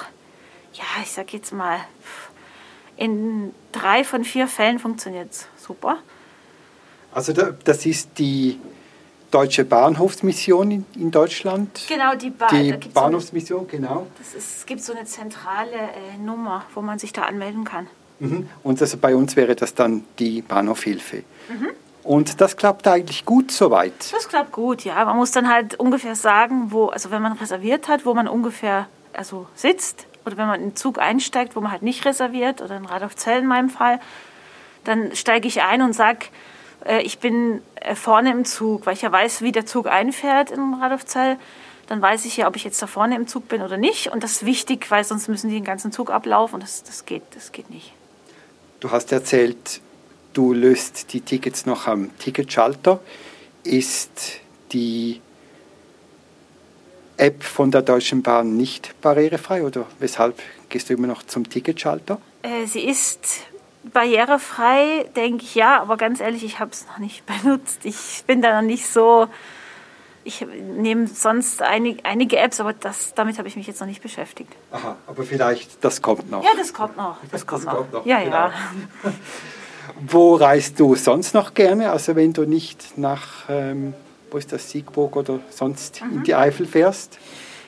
ja, 0.74 0.84
ich 1.04 1.12
sage 1.12 1.30
jetzt 1.34 1.54
mal, 1.54 1.80
in 2.98 3.54
drei 3.72 4.04
von 4.04 4.24
vier 4.24 4.48
Fällen 4.48 4.80
funktioniert 4.80 5.32
es 5.32 5.48
super. 5.58 5.98
Also 7.14 7.34
das 7.34 7.86
ist 7.86 8.18
die 8.18 8.60
Deutsche 9.32 9.64
Bahnhofsmission 9.64 10.86
in, 10.96 11.12
Deutschland. 11.12 11.86
Genau, 11.88 12.16
die, 12.16 12.30
ba 12.30 12.48
die 12.50 12.74
Bahnhofsmission, 12.94 13.62
so 13.62 13.68
eine, 13.70 13.88
genau. 13.88 14.08
Ist, 14.22 14.36
es 14.36 14.66
gibt 14.66 14.84
so 14.84 14.94
eine 14.94 15.06
zentrale 15.06 15.72
äh, 15.72 16.18
Nummer, 16.22 16.66
wo 16.76 16.82
man 16.82 17.00
sich 17.00 17.14
da 17.14 17.24
anmelden 17.24 17.64
kann. 17.64 17.88
Mhm. 18.20 18.50
Und 18.62 18.82
also 18.82 18.98
bei 18.98 19.16
uns 19.16 19.36
wäre 19.36 19.56
das 19.56 19.74
dann 19.74 20.04
die 20.20 20.42
Bahnhofhilfe. 20.42 21.24
Mhm. 21.50 21.70
Und 22.12 22.42
das 22.42 22.58
klappt 22.58 22.90
eigentlich 22.90 23.24
gut 23.24 23.54
soweit. 23.54 23.94
Das 24.12 24.28
klappt 24.28 24.52
gut, 24.52 24.84
ja. 24.84 25.06
Man 25.06 25.16
muss 25.16 25.32
dann 25.32 25.48
halt 25.48 25.80
ungefähr 25.80 26.18
sagen, 26.18 26.74
wo, 26.74 26.88
also 26.88 27.10
wenn 27.10 27.22
man 27.22 27.32
reserviert 27.32 27.88
hat, 27.88 28.06
wo 28.06 28.14
man 28.14 28.28
ungefähr 28.28 28.90
also 29.14 29.48
sitzt 29.56 30.08
oder 30.26 30.36
wenn 30.36 30.48
man 30.48 30.60
in 30.60 30.70
den 30.72 30.76
Zug 30.76 31.00
einsteigt, 31.00 31.56
wo 31.56 31.62
man 31.62 31.72
halt 31.72 31.84
nicht 31.84 32.04
reserviert 32.04 32.62
oder 32.62 32.76
in 32.76 32.84
Radolfzell 32.84 33.40
in 33.40 33.48
meinem 33.48 33.70
Fall, 33.70 34.02
dann 34.84 35.16
steige 35.16 35.48
ich 35.48 35.62
ein 35.62 35.82
und 35.82 35.94
sage, 35.94 36.26
äh, 36.84 37.02
ich 37.02 37.20
bin 37.20 37.62
äh, 37.76 37.96
vorne 37.96 38.32
im 38.32 38.44
Zug, 38.44 38.86
weil 38.86 38.96
ich 38.96 39.04
ja 39.04 39.12
weiß, 39.14 39.42
wie 39.42 39.54
der 39.54 39.66
Zug 39.66 39.88
einfährt 39.88 40.52
in 40.52 40.74
Radolfzell. 40.74 41.38
Dann 41.88 42.02
weiß 42.02 42.26
ich 42.26 42.36
ja, 42.36 42.50
ob 42.50 42.58
ich 42.58 42.66
jetzt 42.66 42.82
da 42.82 42.88
vorne 42.88 43.16
im 43.16 43.26
Zug 43.26 43.48
bin 43.48 43.62
oder 43.62 43.78
nicht. 43.78 44.12
Und 44.12 44.22
das 44.22 44.34
ist 44.34 44.46
wichtig, 44.46 44.92
weil 44.92 45.06
sonst 45.06 45.30
müssen 45.30 45.48
die 45.48 45.56
den 45.56 45.64
ganzen 45.64 45.94
Zug 45.94 46.12
ablaufen 46.12 46.56
und 46.56 46.64
das, 46.64 46.84
das, 46.84 47.06
geht, 47.06 47.24
das 47.36 47.54
geht 47.54 47.70
nicht. 47.70 47.94
Du 48.82 48.92
hast 48.92 49.14
erzählt, 49.14 49.80
du 50.34 50.54
löst 50.54 51.14
die 51.14 51.22
Tickets 51.22 51.66
noch 51.66 51.88
am 51.88 52.18
Ticketschalter. 52.18 53.00
Ist 53.64 54.40
die 54.72 55.22
App 57.18 57.44
von 57.44 57.70
der 57.70 57.84
Deutschen 57.84 58.24
Bahn 58.24 58.58
nicht 58.58 59.00
barrierefrei 59.02 59.64
oder 59.64 59.86
weshalb 60.00 60.42
gehst 60.70 60.90
du 60.90 60.94
immer 60.94 61.08
noch 61.08 61.24
zum 61.24 61.48
Ticketschalter? 61.48 62.20
Äh, 62.42 62.66
sie 62.66 62.82
ist 62.82 63.42
barrierefrei, 63.84 65.06
denke 65.16 65.44
ich 65.44 65.56
ja, 65.56 65.82
aber 65.82 65.98
ganz 65.98 66.20
ehrlich, 66.20 66.44
ich 66.44 66.60
habe 66.60 66.72
es 66.72 66.88
noch 66.88 66.98
nicht 66.98 67.24
benutzt. 67.44 67.82
Ich 67.84 68.24
bin 68.26 68.42
da 68.42 68.62
noch 68.62 68.68
nicht 68.68 68.88
so. 68.88 69.28
Ich 70.24 70.46
nehme 70.46 71.08
sonst 71.08 71.64
einig, 71.64 72.02
einige 72.06 72.38
Apps, 72.38 72.60
aber 72.60 72.74
das, 72.74 73.16
damit 73.16 73.40
habe 73.40 73.48
ich 73.48 73.56
mich 73.56 73.66
jetzt 73.66 73.80
noch 73.80 73.88
nicht 73.88 74.04
beschäftigt. 74.04 74.54
Aha, 74.72 74.96
aber 75.08 75.24
vielleicht, 75.24 75.84
das 75.84 76.04
kommt 76.04 76.30
noch. 76.30 76.44
Ja, 76.44 76.52
das 76.56 76.74
kommt 76.74 76.96
noch. 76.96 77.18
Das, 77.24 77.32
das 77.32 77.48
kommt, 77.48 77.66
noch. 77.66 77.76
kommt, 77.76 77.94
noch. 77.94 78.06
Ja, 78.06 78.24
genau. 78.24 78.36
ja. 78.36 78.54
Wo 80.00 80.36
reist 80.36 80.80
du 80.80 80.96
sonst 80.96 81.34
noch 81.34 81.54
gerne? 81.54 81.92
Also 81.92 82.16
wenn 82.16 82.34
du 82.34 82.46
nicht 82.46 82.98
nach, 82.98 83.50
ähm, 83.50 83.94
wo 84.30 84.38
ist 84.38 84.52
das, 84.52 84.70
Siegburg 84.70 85.16
oder 85.16 85.40
sonst 85.50 86.02
mhm. 86.02 86.18
in 86.18 86.24
die 86.24 86.36
Eifel 86.36 86.66
fährst? 86.66 87.20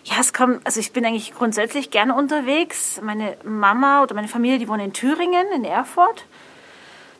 Ja, 0.05 0.15
es 0.19 0.33
kommt, 0.33 0.65
also 0.65 0.79
ich 0.79 0.91
bin 0.91 1.05
eigentlich 1.05 1.33
grundsätzlich 1.33 1.89
gerne 1.89 2.13
unterwegs. 2.13 2.99
Meine 3.01 3.37
Mama 3.43 4.03
oder 4.03 4.15
meine 4.15 4.27
Familie, 4.27 4.59
die 4.59 4.67
wohnen 4.67 4.85
in 4.87 4.93
Thüringen, 4.93 5.45
in 5.55 5.63
Erfurt. 5.63 6.25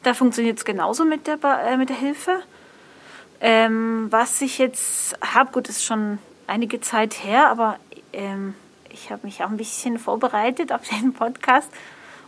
Da 0.04 0.14
funktioniert 0.14 0.58
es 0.58 0.66
genauso 0.66 1.06
mit 1.06 1.28
der, 1.28 1.38
äh, 1.44 1.78
mit 1.78 1.90
der 1.90 1.96
Hilfe. 1.96 2.42
Ähm, 3.40 4.08
was 4.10 4.42
ich 4.42 4.58
jetzt 4.58 5.16
habe, 5.22 5.52
gut, 5.52 5.70
ist 5.70 5.84
schon 5.84 6.20
einige 6.48 6.82
Zeit 6.82 7.24
her, 7.24 7.48
aber 7.50 7.78
ähm, 8.12 8.54
ich 8.90 9.12
habe 9.12 9.26
mich 9.26 9.44
auch 9.44 9.50
ein 9.50 9.58
bisschen 9.58 9.98
vorbereitet 9.98 10.72
auf 10.72 10.82
den 10.88 11.14
Podcast. 11.14 11.70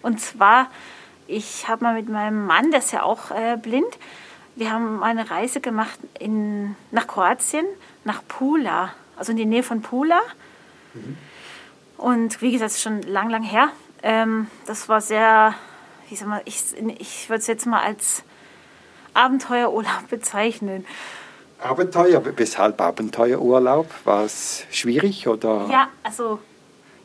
Und 0.01 0.21
zwar, 0.21 0.69
ich 1.27 1.67
habe 1.67 1.83
mal 1.83 1.93
mit 1.93 2.09
meinem 2.09 2.45
Mann, 2.45 2.71
der 2.71 2.79
ist 2.79 2.91
ja 2.91 3.03
auch 3.03 3.31
äh, 3.31 3.57
blind, 3.57 3.97
wir 4.55 4.71
haben 4.71 5.03
eine 5.03 5.29
Reise 5.29 5.59
gemacht 5.59 5.99
in, 6.17 6.75
nach 6.91 7.07
Kroatien, 7.07 7.65
nach 8.05 8.21
Pula, 8.25 8.93
also 9.17 9.31
in 9.31 9.37
die 9.37 9.45
Nähe 9.45 9.63
von 9.63 9.81
Pula. 9.81 10.21
Und 11.97 12.41
wie 12.41 12.53
gesagt, 12.53 12.73
schon 12.79 13.01
lang, 13.01 13.29
lang 13.29 13.43
her. 13.43 13.69
Ähm, 14.01 14.47
das 14.65 14.87
war 14.87 15.01
sehr, 15.01 15.53
wie 16.09 16.15
sag 16.15 16.27
mal, 16.27 16.41
ich, 16.45 16.63
ich 16.99 17.29
würde 17.29 17.39
es 17.39 17.47
jetzt 17.47 17.65
mal 17.65 17.81
als 17.81 18.23
Abenteuerurlaub 19.13 20.07
bezeichnen. 20.09 20.85
Abenteuer, 21.61 22.21
weshalb 22.37 22.79
Abenteuerurlaub? 22.79 23.89
War 24.05 24.23
es 24.23 24.65
schwierig 24.71 25.27
oder? 25.27 25.67
Ja, 25.69 25.87
also 26.03 26.39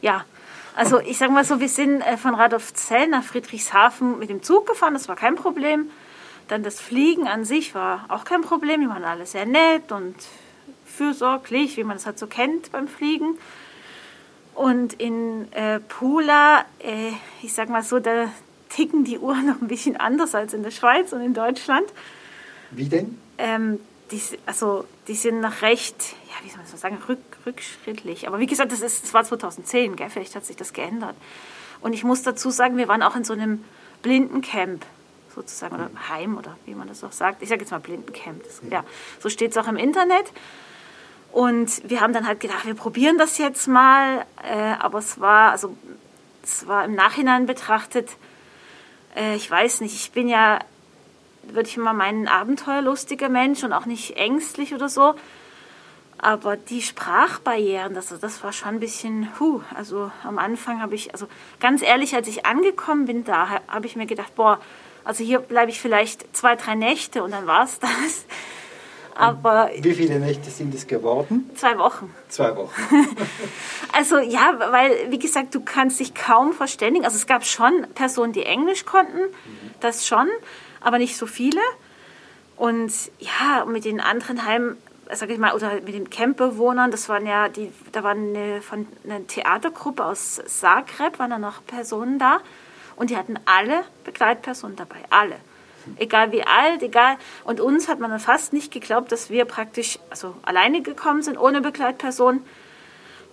ja. 0.01 0.25
Also 0.81 0.99
ich 0.99 1.19
sage 1.19 1.31
mal 1.31 1.45
so, 1.45 1.61
wir 1.61 1.69
sind 1.69 2.01
äh, 2.01 2.17
von 2.17 2.35
Radolfzell 2.35 3.07
nach 3.07 3.23
Friedrichshafen 3.23 4.19
mit 4.19 4.31
dem 4.31 4.43
Zug 4.43 4.67
gefahren, 4.67 4.95
das 4.95 5.09
war 5.09 5.15
kein 5.15 5.35
Problem. 5.35 5.91
Dann 6.49 6.63
das 6.63 6.81
Fliegen 6.81 7.29
an 7.29 7.45
sich 7.45 7.75
war 7.75 8.07
auch 8.09 8.25
kein 8.25 8.41
Problem, 8.41 8.81
die 8.81 8.89
waren 8.89 9.05
alle 9.05 9.27
sehr 9.27 9.45
nett 9.45 9.93
und 9.93 10.15
fürsorglich, 10.87 11.77
wie 11.77 11.85
man 11.85 11.99
das 11.99 12.07
halt 12.07 12.19
so 12.19 12.27
kennt 12.27 12.73
beim 12.73 12.89
Fliegen. 12.89 13.37
Und 14.55 14.95
in 14.95 15.53
äh, 15.53 15.81
Pula, 15.81 16.65
äh, 16.79 17.13
ich 17.43 17.53
sag 17.53 17.69
mal 17.69 17.83
so, 17.83 17.99
da 17.99 18.31
ticken 18.71 19.05
die 19.05 19.19
Uhren 19.19 19.49
noch 19.49 19.61
ein 19.61 19.69
bisschen 19.69 19.99
anders 19.99 20.35
als 20.35 20.55
in 20.55 20.63
der 20.63 20.71
Schweiz 20.71 21.13
und 21.13 21.21
in 21.21 21.35
Deutschland. 21.35 21.93
Wie 22.71 22.89
denn? 22.89 23.19
Ähm, 23.37 23.81
die, 24.11 24.21
also, 24.47 24.87
die 25.09 25.15
sind 25.15 25.41
noch 25.41 25.63
recht, 25.63 26.15
ja, 26.29 26.45
wie 26.45 26.49
soll 26.49 26.59
man 26.59 26.71
das 26.71 26.81
sagen, 26.81 26.99
rück, 27.09 27.19
rückschrittlich. 27.47 28.27
Aber 28.27 28.39
wie 28.39 28.47
gesagt, 28.47 28.73
das, 28.73 28.81
ist, 28.81 29.05
das 29.05 29.15
war 29.15 29.25
2010, 29.25 29.97
gell? 29.97 30.11
vielleicht 30.11 30.35
hat 30.35 30.45
sich 30.45 30.57
das 30.57 30.73
geändert. 30.73 31.15
Und 31.81 31.93
ich 31.93 32.05
muss 32.05 32.23
dazu 32.23 32.51
sagen, 32.51 32.77
wir 32.77 32.89
waren 32.89 33.03
auch 33.03 33.17
in 33.17 33.25
so 33.25 33.33
einem 33.33 33.65
Blindencamp 34.03 34.85
sozusagen, 35.35 35.75
oder 35.75 35.91
Heim 36.09 36.37
oder 36.37 36.57
wie 36.67 36.75
man 36.75 36.89
das 36.89 37.05
auch 37.05 37.13
sagt. 37.13 37.43
Ich 37.43 37.49
sage 37.49 37.63
jetzt 37.63 37.71
mal 37.71 37.79
Blindencamp. 37.79 38.43
Das, 38.43 38.61
ja, 38.69 38.85
so 39.21 39.29
steht 39.29 39.53
es 39.53 39.57
auch 39.57 39.69
im 39.69 39.77
Internet. 39.77 40.33
Und 41.33 41.89
wir 41.89 42.01
haben 42.01 42.13
dann 42.13 42.27
halt 42.27 42.41
gedacht, 42.41 42.67
wir 42.67 42.75
probieren 42.75 43.17
das 43.17 43.39
jetzt 43.39 43.69
mal. 43.69 44.27
Äh, 44.43 44.75
aber 44.81 44.99
es 44.99 45.21
war, 45.21 45.53
also, 45.53 45.77
es 46.43 46.67
war 46.67 46.85
im 46.85 46.95
Nachhinein 46.95 47.47
betrachtet, 47.47 48.11
äh, 49.17 49.37
ich 49.37 49.51
weiß 49.51 49.81
nicht, 49.81 49.95
ich 49.95 50.11
bin 50.11 50.29
ja, 50.29 50.59
würde 51.43 51.69
ich 51.69 51.77
mal 51.77 51.93
meinen, 51.93 52.29
abenteuerlustiger 52.29 53.29
Mensch 53.29 53.65
und 53.65 53.73
auch 53.73 53.87
nicht 53.87 54.17
ängstlich 54.17 54.75
oder 54.75 54.89
so. 54.89 55.15
Aber 56.19 56.57
die 56.57 56.83
Sprachbarrieren, 56.83 57.95
das, 57.95 58.15
das 58.21 58.45
war 58.45 58.53
schon 58.53 58.69
ein 58.69 58.81
bisschen, 58.81 59.29
huh, 59.41 59.63
also 59.75 60.11
am 60.23 60.39
Anfang 60.39 60.83
habe 60.83 60.95
ich, 60.95 61.13
also 61.15 61.27
ganz 61.61 61.81
ehrlich, 61.81 62.15
als 62.15 62.29
ich 62.29 62.45
angekommen 62.45 63.07
bin 63.07 63.25
da, 63.25 63.61
habe 63.69 63.87
ich 63.87 63.97
mir 63.97 64.07
gedacht, 64.07 64.35
boah, 64.35 64.61
also 65.03 65.25
hier 65.25 65.39
bleibe 65.39 65.71
ich 65.71 65.81
vielleicht 65.81 66.37
zwei, 66.37 66.57
drei 66.57 66.75
Nächte 66.75 67.23
und 67.23 67.31
dann 67.31 67.47
war 67.47 67.65
es 67.65 67.79
das. 67.81 68.27
Aber 69.15 69.71
Wie 69.77 69.95
viele 69.95 70.19
Nächte 70.19 70.51
sind 70.51 70.75
es 70.75 70.87
geworden? 70.87 71.51
Zwei 71.55 71.77
Wochen. 71.79 72.15
Zwei 72.29 72.57
Wochen. 72.57 72.73
also 73.93 74.19
ja, 74.19 74.55
weil, 74.71 75.11
wie 75.11 75.19
gesagt, 75.19 75.55
du 75.55 75.61
kannst 75.61 76.01
dich 76.01 76.15
kaum 76.15 76.53
verständigen. 76.53 77.05
Also 77.05 77.17
es 77.17 77.27
gab 77.27 77.45
schon 77.45 77.87
Personen, 77.95 78.33
die 78.33 78.45
Englisch 78.45 78.87
konnten, 78.87 79.19
mhm. 79.19 79.71
das 79.81 80.07
schon, 80.07 80.29
aber 80.81 80.99
nicht 80.99 81.17
so 81.17 81.27
viele. 81.27 81.61
Und 82.57 82.93
ja, 83.19 83.65
mit 83.65 83.85
den 83.85 84.01
anderen 84.01 84.45
Heim, 84.45 84.77
sag 85.13 85.31
ich 85.31 85.39
mal, 85.39 85.55
oder 85.55 85.75
mit 85.75 85.95
den 85.95 86.11
Campbewohnern, 86.11 86.91
das 86.91 87.09
waren 87.09 87.27
ja, 87.27 87.49
die, 87.49 87.73
da 87.93 88.03
war 88.03 88.13
eine, 88.13 88.61
von, 88.63 88.87
eine 89.05 89.27
Theatergruppe 89.27 90.05
aus 90.05 90.41
Zagreb, 90.47 91.19
waren 91.19 91.31
da 91.31 91.39
noch 91.39 91.65
Personen 91.67 92.19
da. 92.19 92.41
Und 92.97 93.11
die 93.11 93.17
hatten 93.17 93.39
alle 93.47 93.85
Begleitpersonen 94.05 94.77
dabei, 94.77 94.99
alle 95.09 95.37
egal 95.97 96.33
wie 96.33 96.43
alt, 96.43 96.83
egal. 96.83 97.17
Und 97.45 97.61
uns 97.61 97.89
hat 97.89 98.01
man 98.01 98.11
dann 98.11 98.21
fast 98.21 98.53
nicht 98.53 98.73
geglaubt, 98.73 99.13
dass 99.13 99.31
wir 99.31 99.45
praktisch 99.45 99.99
also 100.11 100.35
alleine 100.43 100.83
gekommen 100.83 101.23
sind, 101.23 101.39
ohne 101.39 101.61
Begleitperson. 101.61 102.45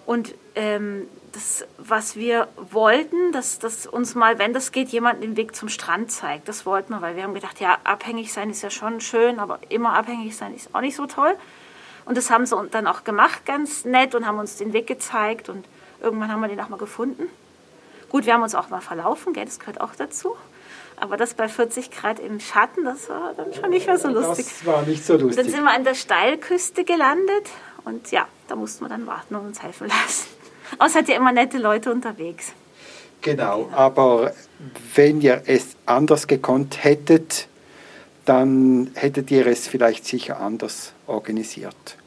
Und 0.08 0.34
ähm, 0.56 1.06
das, 1.34 1.66
was 1.78 2.16
wir 2.16 2.48
wollten, 2.72 3.34
dass, 3.34 3.60
dass 3.60 3.86
uns 3.86 4.16
mal, 4.16 4.40
wenn 4.40 4.54
das 4.54 4.72
geht, 4.72 4.88
jemand 4.88 5.22
den 5.22 5.36
Weg 5.36 5.54
zum 5.54 5.68
Strand 5.68 6.12
zeigt. 6.12 6.48
Das 6.48 6.66
wollten 6.66 6.94
wir, 6.94 7.02
weil 7.02 7.18
wir 7.18 7.24
haben 7.24 7.34
gedacht, 7.34 7.60
ja, 7.60 7.78
abhängig 7.84 8.32
sein 8.32 8.50
ist 8.50 8.64
ja 8.64 8.70
schon 8.70 9.02
schön, 9.02 9.38
aber 9.38 9.60
immer 9.68 9.94
abhängig 9.94 10.38
sein 10.38 10.56
ist 10.56 10.74
auch 10.74 10.80
nicht 10.80 10.96
so 10.96 11.08
toll. 11.08 11.36
Und 12.06 12.16
das 12.16 12.30
haben 12.32 12.46
sie 12.46 12.56
dann 12.72 12.88
auch 12.88 13.04
gemacht, 13.04 13.46
ganz 13.46 13.84
nett, 13.84 14.16
und 14.16 14.26
haben 14.26 14.40
uns 14.40 14.56
den 14.56 14.72
Weg 14.72 14.88
gezeigt. 14.88 15.50
Und 15.50 15.66
irgendwann 16.02 16.32
haben 16.32 16.40
wir 16.40 16.48
den 16.48 16.62
auch 16.62 16.70
mal 16.70 16.78
gefunden. 16.78 17.24
Gut, 18.08 18.26
wir 18.26 18.34
haben 18.34 18.44
uns 18.44 18.56
auch 18.56 18.70
mal 18.70 18.80
verlaufen, 18.80 19.34
gell, 19.34 19.44
das 19.44 19.60
gehört 19.60 19.82
auch 19.82 19.94
dazu. 19.94 20.38
Aber 20.96 21.18
das 21.18 21.34
bei 21.34 21.50
40 21.50 21.92
Grad 21.92 22.20
im 22.20 22.40
Schatten, 22.40 22.86
das 22.86 23.10
war 23.10 23.34
dann 23.36 23.54
schon 23.54 23.70
nicht 23.72 23.88
mehr 23.88 23.98
so 23.98 24.08
lustig. 24.08 24.46
Das 24.46 24.66
war 24.66 24.84
nicht 24.84 25.06
so 25.06 25.18
lustig. 25.18 25.36
Dann 25.36 25.52
sind 25.52 25.64
wir 25.64 25.72
an 25.72 25.84
der 25.84 25.96
Steilküste 25.96 26.86
gelandet 26.86 27.50
und 27.88 28.12
ja, 28.12 28.28
da 28.48 28.56
mussten 28.56 28.86
wir 28.86 28.90
dann 28.90 29.08
warten 29.08 29.36
und 29.36 29.48
uns 29.48 29.64
helfen 29.64 29.88
lassen. 30.06 30.28
Außer 30.80 31.00
hat 31.00 31.10
ja 31.10 31.16
immer 31.16 31.32
nette 31.32 31.58
Leute 31.58 31.92
unterwegs. 31.92 32.54
Genau, 33.22 33.64
genau, 33.64 33.76
aber 33.76 34.34
wenn 34.96 35.22
ihr 35.22 35.44
es 35.48 35.76
anders 35.86 36.28
gekonnt 36.28 36.84
hättet, 36.84 37.48
dann 38.26 38.92
hättet 38.94 39.32
ihr 39.32 39.48
es 39.48 39.68
vielleicht 39.68 40.06
sicher 40.06 40.40
anders 40.40 40.94
organisiert. 41.08 41.98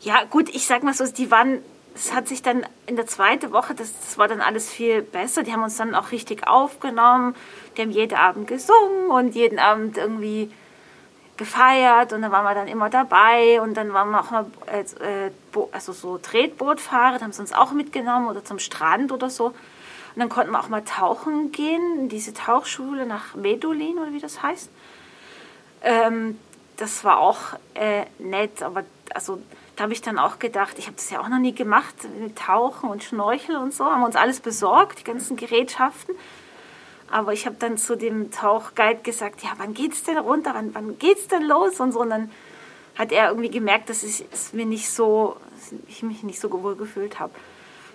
Ja, 0.00 0.24
gut, 0.24 0.54
ich 0.54 0.66
sag 0.66 0.82
mal 0.82 0.94
so, 0.94 1.06
die 1.06 1.30
waren 1.30 1.60
es 1.94 2.12
hat 2.12 2.26
sich 2.28 2.42
dann 2.42 2.66
in 2.86 2.96
der 2.96 3.06
zweiten 3.06 3.52
Woche, 3.52 3.74
das, 3.74 3.92
das, 4.00 4.18
war 4.18 4.26
dann 4.26 4.40
alles 4.40 4.68
viel 4.68 5.02
besser. 5.02 5.44
Die 5.44 5.52
haben 5.52 5.62
uns 5.62 5.76
dann 5.76 5.94
auch 5.94 6.10
richtig 6.10 6.46
aufgenommen. 6.46 7.36
Die 7.76 7.82
haben 7.82 7.92
jeden 7.92 8.16
Abend 8.16 8.48
gesungen 8.48 9.10
und 9.10 9.34
jeden 9.34 9.58
Abend 9.58 9.96
irgendwie 9.96 10.50
gefeiert 11.36 12.12
und 12.12 12.22
dann 12.22 12.30
waren 12.30 12.44
wir 12.44 12.54
dann 12.54 12.68
immer 12.68 12.90
dabei 12.90 13.60
und 13.60 13.74
dann 13.74 13.92
waren 13.92 14.10
wir 14.10 14.20
auch 14.20 14.30
mal 14.30 14.46
äh, 14.66 15.30
also 15.72 15.92
so 15.92 16.18
Tretbootfahrer, 16.18 17.20
haben 17.20 17.32
sie 17.32 17.40
uns 17.40 17.52
auch 17.52 17.72
mitgenommen 17.72 18.28
oder 18.28 18.44
zum 18.44 18.58
Strand 18.58 19.10
oder 19.12 19.30
so. 19.30 19.46
Und 19.46 20.20
dann 20.20 20.28
konnten 20.28 20.52
wir 20.52 20.60
auch 20.60 20.68
mal 20.68 20.84
tauchen 20.84 21.50
gehen, 21.50 22.00
in 22.00 22.08
diese 22.08 22.32
Tauchschule 22.32 23.04
nach 23.04 23.34
Medulin 23.34 23.98
oder 23.98 24.12
wie 24.12 24.20
das 24.20 24.42
heißt. 24.42 24.70
Ähm, 25.82 26.38
das 26.76 27.04
war 27.04 27.18
auch 27.18 27.38
äh, 27.74 28.04
nett, 28.18 28.62
aber 28.62 28.84
also 29.12 29.40
da 29.76 29.84
habe 29.84 29.92
ich 29.92 30.02
dann 30.02 30.18
auch 30.18 30.38
gedacht, 30.38 30.78
ich 30.78 30.86
habe 30.86 30.96
das 30.96 31.10
ja 31.10 31.20
auch 31.20 31.28
noch 31.28 31.38
nie 31.38 31.54
gemacht, 31.54 31.94
mit 32.20 32.38
Tauchen 32.38 32.88
und 32.88 33.02
Schnorcheln 33.02 33.58
und 33.58 33.74
so, 33.74 33.84
haben 33.84 34.00
wir 34.00 34.06
uns 34.06 34.16
alles 34.16 34.40
besorgt, 34.40 35.00
die 35.00 35.04
ganzen 35.04 35.36
Gerätschaften. 35.36 36.14
Aber 37.14 37.32
ich 37.32 37.46
habe 37.46 37.54
dann 37.60 37.78
zu 37.78 37.94
dem 37.94 38.32
Tauchguide 38.32 38.98
gesagt, 39.04 39.44
ja, 39.44 39.50
wann 39.58 39.72
geht's 39.72 40.02
denn 40.02 40.18
runter, 40.18 40.50
wann, 40.52 40.74
wann 40.74 40.98
geht's 40.98 41.28
denn 41.28 41.44
los 41.44 41.78
und 41.78 41.92
so. 41.92 42.00
Und 42.00 42.10
dann 42.10 42.28
hat 42.96 43.12
er 43.12 43.28
irgendwie 43.28 43.50
gemerkt, 43.50 43.88
dass 43.88 44.02
ich 44.02 44.24
es 44.32 44.52
mir 44.52 44.66
nicht 44.66 44.90
so, 44.90 45.36
ich 45.86 46.02
mich 46.02 46.24
nicht 46.24 46.40
so 46.40 46.50
wohl 46.50 46.74
gefühlt 46.74 47.20
habe. 47.20 47.32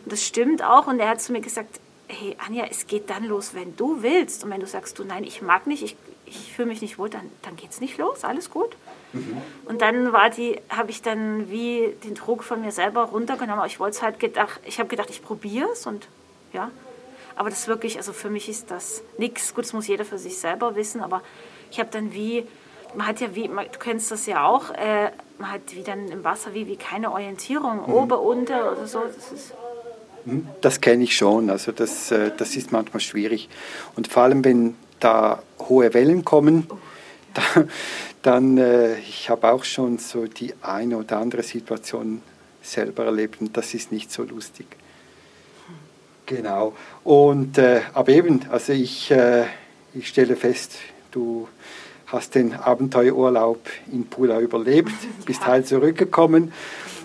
Und 0.05 0.13
das 0.13 0.23
stimmt 0.23 0.63
auch. 0.63 0.87
Und 0.87 1.01
er 1.01 1.09
hat 1.09 1.21
zu 1.21 1.33
mir 1.33 1.41
gesagt, 1.41 1.81
hey 2.07 2.37
Anja, 2.47 2.63
es 2.71 2.87
geht 2.87 3.09
dann 3.09 3.25
los, 3.25 3.53
wenn 3.53 3.75
du 3.75 4.01
willst. 4.01 4.45
Und 4.45 4.51
wenn 4.51 4.61
du 4.61 4.67
sagst, 4.67 4.97
du 4.97 5.03
nein, 5.03 5.25
ich 5.25 5.41
mag 5.41 5.67
nicht, 5.67 5.83
ich, 5.83 5.97
ich 6.25 6.53
fühle 6.53 6.69
mich 6.69 6.81
nicht 6.81 6.97
wohl, 6.97 7.09
dann, 7.09 7.29
dann 7.41 7.57
geht's 7.57 7.81
nicht 7.81 7.97
los, 7.97 8.23
alles 8.23 8.49
gut. 8.49 8.77
Und 9.65 9.81
dann 9.81 10.13
war 10.13 10.29
die, 10.29 10.61
habe 10.69 10.91
ich 10.91 11.01
dann 11.01 11.51
wie 11.51 11.93
den 12.05 12.15
Druck 12.15 12.41
von 12.41 12.61
mir 12.61 12.71
selber 12.71 13.03
runtergenommen. 13.03 13.65
Ich 13.65 13.81
wollte 13.81 14.01
halt 14.01 14.17
gedacht, 14.21 14.61
ich 14.63 14.79
habe 14.79 14.87
gedacht, 14.87 15.09
ich 15.09 15.21
probiere 15.21 15.67
es 15.73 15.85
und 15.85 16.07
ja. 16.53 16.71
Aber 17.39 17.49
das 17.49 17.69
wirklich, 17.69 17.95
also 17.95 18.11
für 18.11 18.29
mich 18.29 18.49
ist 18.49 18.69
das 18.69 19.01
nichts. 19.17 19.55
Gut, 19.55 19.63
das 19.63 19.71
muss 19.71 19.87
jeder 19.87 20.03
für 20.03 20.17
sich 20.17 20.37
selber 20.37 20.75
wissen, 20.75 20.99
aber 20.99 21.21
ich 21.71 21.79
habe 21.79 21.89
dann 21.89 22.13
wie, 22.13 22.45
man 22.95 23.07
hat 23.07 23.21
ja 23.21 23.33
wie, 23.33 23.47
du 23.47 23.79
kennst 23.79 24.11
das 24.11 24.25
ja 24.25 24.45
auch, 24.45 24.71
äh, 24.71 25.09
man 25.37 25.49
hat 25.49 25.61
wie 25.73 25.83
dann 25.83 26.09
im 26.09 26.25
Wasser 26.25 26.53
wie, 26.53 26.67
wie 26.67 26.75
keine 26.75 27.13
Orientierung, 27.13 27.87
mhm. 27.87 27.93
ober, 27.93 28.19
unter 28.19 28.73
oder 28.73 28.85
so. 28.85 28.99
Das 29.05 29.31
ist 29.31 29.53
hm, 30.25 30.49
das 30.59 30.81
kenne 30.81 31.05
ich 31.05 31.15
schon, 31.15 31.49
also 31.49 31.71
das, 31.71 32.11
äh, 32.11 32.31
das 32.35 32.57
ist 32.57 32.73
manchmal 32.73 32.99
schwierig. 32.99 33.47
Und 33.95 34.09
vor 34.09 34.23
allem, 34.23 34.43
wenn 34.43 34.75
da 34.99 35.41
hohe 35.59 35.93
Wellen 35.93 36.25
kommen, 36.25 36.67
oh. 36.69 36.75
da, 37.35 37.63
dann, 38.21 38.57
äh, 38.57 38.99
ich 38.99 39.29
habe 39.29 39.49
auch 39.49 39.63
schon 39.63 39.97
so 39.97 40.25
die 40.25 40.53
eine 40.61 40.97
oder 40.97 41.19
andere 41.19 41.43
Situation 41.43 42.21
selber 42.61 43.05
erlebt 43.05 43.39
und 43.39 43.55
das 43.55 43.73
ist 43.73 43.93
nicht 43.93 44.11
so 44.11 44.23
lustig. 44.23 44.65
Genau. 46.29 46.73
Und, 47.03 47.57
äh, 47.57 47.81
aber 47.95 48.09
eben, 48.09 48.45
also 48.51 48.71
ich, 48.71 49.09
äh, 49.09 49.45
ich 49.95 50.07
stelle 50.07 50.35
fest, 50.35 50.77
du 51.09 51.47
hast 52.05 52.35
den 52.35 52.53
Abenteuerurlaub 52.53 53.59
in 53.91 54.05
Pula 54.05 54.39
überlebt, 54.39 54.91
bist 55.25 55.47
heil 55.47 55.65
zurückgekommen. 55.65 56.53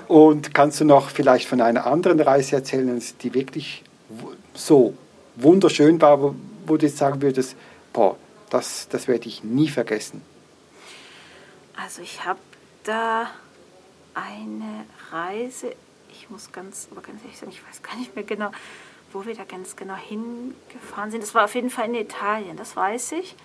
Und 0.08 0.52
kannst 0.52 0.80
du 0.80 0.84
noch 0.84 1.08
vielleicht 1.08 1.48
von 1.48 1.62
einer 1.62 1.86
anderen 1.86 2.20
Reise 2.20 2.56
erzählen, 2.56 3.02
die 3.22 3.32
wirklich 3.32 3.82
so 4.52 4.92
wunderschön 5.36 6.02
war, 6.02 6.20
wo, 6.20 6.34
wo 6.66 6.76
du 6.76 6.84
jetzt 6.84 6.98
sagen 6.98 7.22
würdest, 7.22 7.56
boah, 7.94 8.16
das, 8.50 8.88
das 8.90 9.08
werde 9.08 9.26
ich 9.26 9.42
nie 9.42 9.68
vergessen? 9.68 10.20
Also 11.82 12.02
ich 12.02 12.26
habe 12.26 12.40
da 12.84 13.30
eine 14.12 14.84
Reise, 15.10 15.74
ich 16.12 16.28
muss 16.28 16.52
ganz, 16.52 16.88
aber 16.90 17.00
ganz 17.00 17.22
ehrlich 17.22 17.38
sagen, 17.38 17.52
ich 17.52 17.66
weiß 17.66 17.82
gar 17.82 17.96
nicht 17.96 18.14
mehr 18.14 18.24
genau, 18.24 18.50
wo 19.14 19.24
wir 19.24 19.34
da 19.34 19.44
ganz 19.44 19.76
genau 19.76 19.94
hingefahren 19.94 21.10
sind. 21.10 21.22
Das 21.22 21.34
war 21.34 21.44
auf 21.44 21.54
jeden 21.54 21.70
Fall 21.70 21.86
in 21.86 21.94
Italien, 21.94 22.56
das 22.56 22.76
weiß 22.76 23.12
ich. 23.12 23.36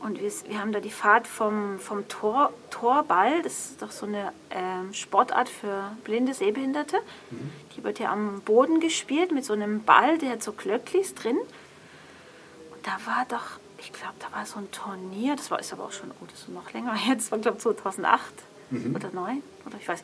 Und 0.00 0.18
wir, 0.18 0.32
wir 0.48 0.58
haben 0.58 0.72
da 0.72 0.80
die 0.80 0.90
Fahrt 0.90 1.26
vom, 1.26 1.78
vom 1.78 2.08
Tor, 2.08 2.54
Torball, 2.70 3.42
das 3.42 3.70
ist 3.70 3.82
doch 3.82 3.90
so 3.90 4.06
eine 4.06 4.32
ähm, 4.50 4.94
Sportart 4.94 5.50
für 5.50 5.92
blinde 6.04 6.32
Sehbehinderte. 6.32 6.96
Mhm. 7.30 7.50
Die 7.76 7.84
wird 7.84 7.98
ja 7.98 8.10
am 8.10 8.40
Boden 8.40 8.80
gespielt 8.80 9.30
mit 9.30 9.44
so 9.44 9.52
einem 9.52 9.84
Ball, 9.84 10.16
der 10.16 10.30
hat 10.30 10.42
so 10.42 10.52
Glöcklis 10.52 11.14
drin. 11.14 11.36
Und 11.36 12.86
da 12.86 12.92
war 13.04 13.26
doch, 13.28 13.60
ich 13.76 13.92
glaube, 13.92 14.14
da 14.20 14.34
war 14.34 14.46
so 14.46 14.58
ein 14.58 14.70
Turnier, 14.70 15.36
das 15.36 15.50
war 15.50 15.60
ist 15.60 15.70
aber 15.74 15.84
auch 15.84 15.92
schon, 15.92 16.10
oh, 16.12 16.24
das 16.30 16.40
ist 16.40 16.48
noch 16.48 16.72
länger 16.72 16.96
jetzt, 17.06 17.30
war 17.30 17.38
glaube 17.38 17.58
2008 17.58 18.22
mhm. 18.70 18.96
oder 18.96 19.10
2009 19.10 19.42
oder 19.66 19.76
ich 19.78 19.86
weiß. 19.86 20.02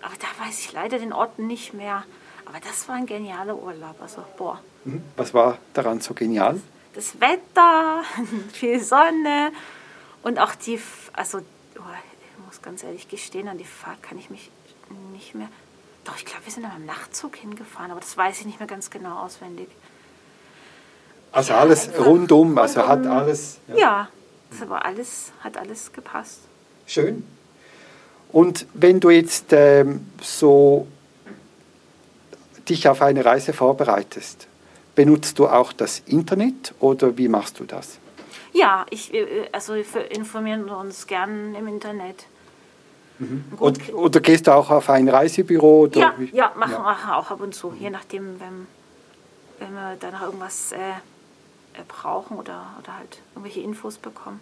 Aber 0.00 0.14
da 0.18 0.44
weiß 0.46 0.60
ich 0.60 0.72
leider 0.72 0.98
den 0.98 1.12
Ort 1.12 1.38
nicht 1.38 1.74
mehr. 1.74 2.04
Aber 2.46 2.58
das 2.60 2.88
war 2.88 2.94
ein 2.96 3.06
genialer 3.06 3.56
Urlaub. 3.56 3.96
Also, 4.00 4.24
boah. 4.36 4.60
Mhm. 4.84 5.02
Was 5.16 5.34
war 5.34 5.58
daran 5.74 6.00
so 6.00 6.14
genial? 6.14 6.60
Das 6.94 7.20
Wetter, 7.20 8.02
viel 8.52 8.82
Sonne 8.82 9.52
und 10.22 10.38
auch 10.38 10.54
die, 10.54 10.80
also, 11.12 11.38
oh, 11.38 11.80
ich 11.80 12.46
muss 12.46 12.62
ganz 12.62 12.82
ehrlich 12.82 13.08
gestehen, 13.08 13.48
an 13.48 13.58
die 13.58 13.64
Fahrt 13.64 14.02
kann 14.02 14.18
ich 14.18 14.30
mich 14.30 14.50
nicht 15.12 15.34
mehr. 15.34 15.48
Doch, 16.04 16.16
ich 16.16 16.24
glaube, 16.24 16.46
wir 16.46 16.52
sind 16.52 16.64
am 16.64 16.86
Nachtzug 16.86 17.36
hingefahren, 17.36 17.90
aber 17.90 18.00
das 18.00 18.16
weiß 18.16 18.40
ich 18.40 18.46
nicht 18.46 18.60
mehr 18.60 18.68
ganz 18.68 18.90
genau 18.90 19.18
auswendig. 19.18 19.68
Also 21.32 21.52
ja, 21.52 21.58
alles 21.58 21.90
rundum, 21.98 22.56
also 22.56 22.80
rundum, 22.80 22.88
hat 22.88 23.06
alles. 23.06 23.58
Ja, 23.68 23.76
ja 23.76 24.08
das 24.50 24.68
war 24.68 24.84
alles, 24.84 25.32
hat 25.40 25.56
alles 25.56 25.92
gepasst. 25.92 26.40
Schön. 26.86 27.26
Und 28.32 28.66
wenn 28.74 29.00
du 29.00 29.10
jetzt 29.10 29.46
ähm, 29.52 30.06
so 30.22 30.86
dich 32.68 32.88
auf 32.88 33.02
eine 33.02 33.24
Reise 33.24 33.52
vorbereitest, 33.52 34.48
benutzt 34.94 35.38
du 35.38 35.46
auch 35.46 35.72
das 35.72 36.00
Internet 36.06 36.74
oder 36.80 37.16
wie 37.16 37.28
machst 37.28 37.60
du 37.60 37.64
das? 37.64 37.98
Ja, 38.52 38.86
ich, 38.90 39.12
äh, 39.12 39.48
also 39.52 39.74
wir 39.74 40.10
informieren 40.10 40.68
uns 40.70 41.06
gern 41.06 41.54
im 41.54 41.68
Internet. 41.68 42.26
Mhm. 43.18 43.44
Und, 43.58 43.94
oder 43.94 44.20
gehst 44.20 44.46
du 44.46 44.54
auch 44.54 44.70
auf 44.70 44.90
ein 44.90 45.08
Reisebüro? 45.08 45.82
Oder 45.82 46.00
ja, 46.00 46.14
ja, 46.32 46.52
machen 46.56 46.72
ja. 46.72 46.84
wir 46.84 47.16
auch 47.16 47.30
ab 47.30 47.40
und 47.40 47.54
zu, 47.54 47.72
je 47.78 47.90
nachdem, 47.90 48.40
wenn, 48.40 48.66
wenn 49.58 49.74
wir 49.74 49.96
dann 49.98 50.12
noch 50.12 50.22
irgendwas 50.22 50.72
äh, 50.72 50.76
äh, 51.76 51.82
brauchen 51.86 52.38
oder, 52.38 52.74
oder 52.82 52.96
halt 52.96 53.20
irgendwelche 53.34 53.60
Infos 53.60 53.98
bekommen. 53.98 54.40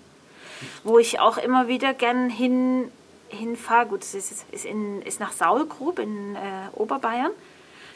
Wo 0.85 0.99
ich 0.99 1.19
auch 1.19 1.37
immer 1.37 1.69
wieder 1.69 1.95
gern 1.95 2.31
hin, 2.31 2.91
hinfahre, 3.29 3.87
gut, 3.87 4.03
es 4.03 4.15
ist, 4.15 4.45
ist, 4.53 4.65
in, 4.65 5.03
ist 5.03 5.21
nach 5.21 5.33
Saulgrub 5.33 5.99
in 5.99 6.37
äh, 6.37 6.69
Oberbayern. 6.73 7.33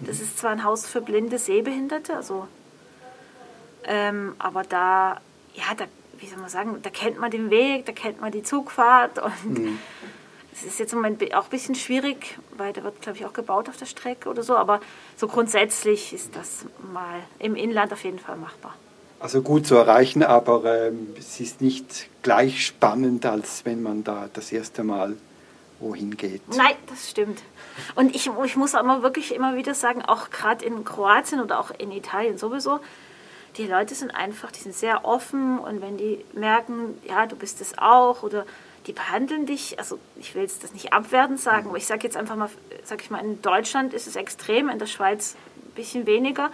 Das 0.01 0.21
ist 0.21 0.39
zwar 0.39 0.51
ein 0.51 0.65
Haus 0.65 0.87
für 0.87 1.01
blinde 1.01 1.39
Sehbehinderte, 1.39 2.15
also, 2.15 2.47
ähm, 3.85 4.35
aber 4.39 4.63
da, 4.63 5.21
ja, 5.55 5.75
da, 5.77 5.87
wie 6.19 6.27
soll 6.27 6.39
man 6.39 6.51
sagen, 6.51 6.79
da 6.83 6.91
kennt 6.91 7.19
man 7.19 7.31
den 7.31 7.51
Weg, 7.51 7.87
da 7.87 7.93
kennt 7.93 8.21
man 8.21 8.31
die 8.31 8.43
Zugfahrt 8.43 9.19
und 9.19 9.59
mhm. 9.59 9.79
es 10.53 10.65
ist 10.65 10.79
jetzt 10.79 10.93
im 10.93 11.01
Moment 11.01 11.35
auch 11.35 11.45
ein 11.45 11.51
bisschen 11.51 11.75
schwierig, 11.75 12.39
weil 12.57 12.73
da 12.73 12.85
wird, 12.85 13.01
glaube 13.01 13.19
ich, 13.19 13.27
auch 13.27 13.33
gebaut 13.33 13.69
auf 13.69 13.77
der 13.77 13.87
Strecke 13.87 14.29
oder 14.29 14.43
so, 14.43 14.57
aber 14.57 14.81
so 15.17 15.27
grundsätzlich 15.27 16.13
ist 16.13 16.37
das 16.37 16.65
mal 16.93 17.21
im 17.39 17.57
Inland 17.57 17.93
auf 17.93 18.05
jeden 18.05 18.19
Fall 18.19 18.37
machbar. 18.37 18.75
Also 19.21 19.43
gut 19.43 19.67
zu 19.67 19.75
erreichen, 19.75 20.23
aber 20.23 20.87
ähm, 20.87 21.09
es 21.19 21.41
ist 21.41 21.61
nicht 21.61 22.09
gleich 22.23 22.65
spannend, 22.65 23.27
als 23.27 23.65
wenn 23.65 23.83
man 23.83 24.05
da 24.05 24.29
das 24.33 24.53
erste 24.53 24.85
Mal 24.85 25.17
wohin 25.81 26.17
geht. 26.17 26.43
Nein, 26.49 26.75
das 26.87 27.11
stimmt. 27.11 27.43
Und 27.95 28.15
ich, 28.15 28.31
ich 28.45 28.57
muss 28.57 28.75
aber 28.75 29.03
wirklich 29.03 29.35
immer 29.35 29.57
wieder 29.57 29.75
sagen, 29.75 30.03
auch 30.03 30.31
gerade 30.31 30.65
in 30.65 30.85
Kroatien 30.85 31.41
oder 31.41 31.61
auch 31.61 31.71
in 31.71 31.91
Italien 31.91 32.39
sowieso, 32.39 32.81
die 33.57 33.67
Leute 33.67 33.95
sind 33.95 34.11
einfach, 34.11 34.53
die 34.53 34.61
sind 34.61 34.75
sehr 34.75 35.05
offen 35.05 35.59
und 35.59 35.81
wenn 35.81 35.97
die 35.97 36.25
merken, 36.33 36.99
ja, 37.09 37.27
du 37.27 37.37
bist 37.37 37.61
es 37.61 37.77
auch 37.79 38.23
oder 38.23 38.47
die 38.87 38.93
behandeln 38.93 39.47
dich, 39.47 39.79
also 39.79 39.99
ich 40.19 40.35
will 40.35 40.43
jetzt 40.43 40.65
das 40.65 40.73
nicht 40.73 40.93
abwertend 40.93 41.41
sagen, 41.41 41.65
mhm. 41.65 41.69
aber 41.71 41.79
ich 41.79 41.87
sage 41.87 42.05
jetzt 42.05 42.17
einfach 42.17 42.37
mal, 42.37 42.51
sage 42.85 43.03
ich 43.03 43.11
mal, 43.11 43.19
in 43.19 43.43
Deutschland 43.43 43.95
ist 43.95 44.07
es 44.07 44.17
extrem, 44.17 44.69
in 44.69 44.79
der 44.79 44.87
Schweiz 44.87 45.37
ein 45.57 45.73
bisschen 45.75 46.07
weniger. 46.07 46.51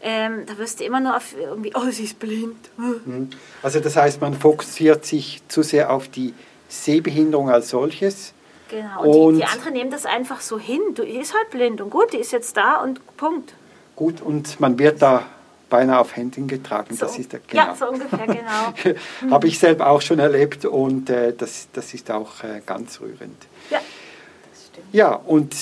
Ähm, 0.00 0.44
da 0.46 0.58
wirst 0.58 0.80
du 0.80 0.84
immer 0.84 1.00
nur 1.00 1.16
auf 1.16 1.34
irgendwie, 1.36 1.72
oh, 1.74 1.90
sie 1.90 2.04
ist 2.04 2.18
blind. 2.18 2.56
Mhm. 2.76 3.30
Also 3.62 3.80
das 3.80 3.96
heißt, 3.96 4.20
man 4.20 4.34
fokussiert 4.34 5.04
sich 5.04 5.42
zu 5.48 5.62
sehr 5.62 5.90
auf 5.90 6.08
die 6.08 6.34
Sehbehinderung 6.68 7.50
als 7.50 7.70
solches. 7.70 8.32
Genau, 8.68 9.02
und, 9.02 9.08
und 9.08 9.34
die, 9.34 9.40
die, 9.40 9.46
anderen 9.46 9.72
nehmen 9.72 9.90
das 9.90 10.06
einfach 10.06 10.40
so 10.40 10.58
hin. 10.58 10.80
Du 10.94 11.02
ist 11.02 11.34
halt 11.34 11.50
blind 11.50 11.80
und 11.80 11.90
gut, 11.90 12.12
die 12.12 12.18
ist 12.18 12.32
jetzt 12.32 12.56
da 12.56 12.82
und 12.82 13.00
Punkt. 13.16 13.54
Gut, 13.94 14.20
und 14.20 14.58
man 14.60 14.78
wird 14.78 15.00
da 15.00 15.24
beinahe 15.70 16.00
auf 16.00 16.16
Händen 16.16 16.46
getragen. 16.46 16.94
So. 16.94 17.06
Das 17.06 17.18
ist 17.18 17.32
der, 17.32 17.40
genau. 17.46 17.66
Ja, 17.66 17.74
so 17.74 17.88
ungefähr, 17.88 18.26
genau. 18.26 19.30
Habe 19.30 19.48
ich 19.48 19.58
selber 19.58 19.88
auch 19.88 20.00
schon 20.00 20.18
erlebt 20.18 20.64
und 20.64 21.10
äh, 21.10 21.32
das, 21.32 21.68
das 21.72 21.94
ist 21.94 22.10
auch 22.10 22.42
äh, 22.44 22.60
ganz 22.64 23.00
rührend. 23.00 23.46
Ja, 23.70 23.78
das 23.78 24.66
stimmt. 24.66 24.86
Ja, 24.92 25.14
und 25.14 25.54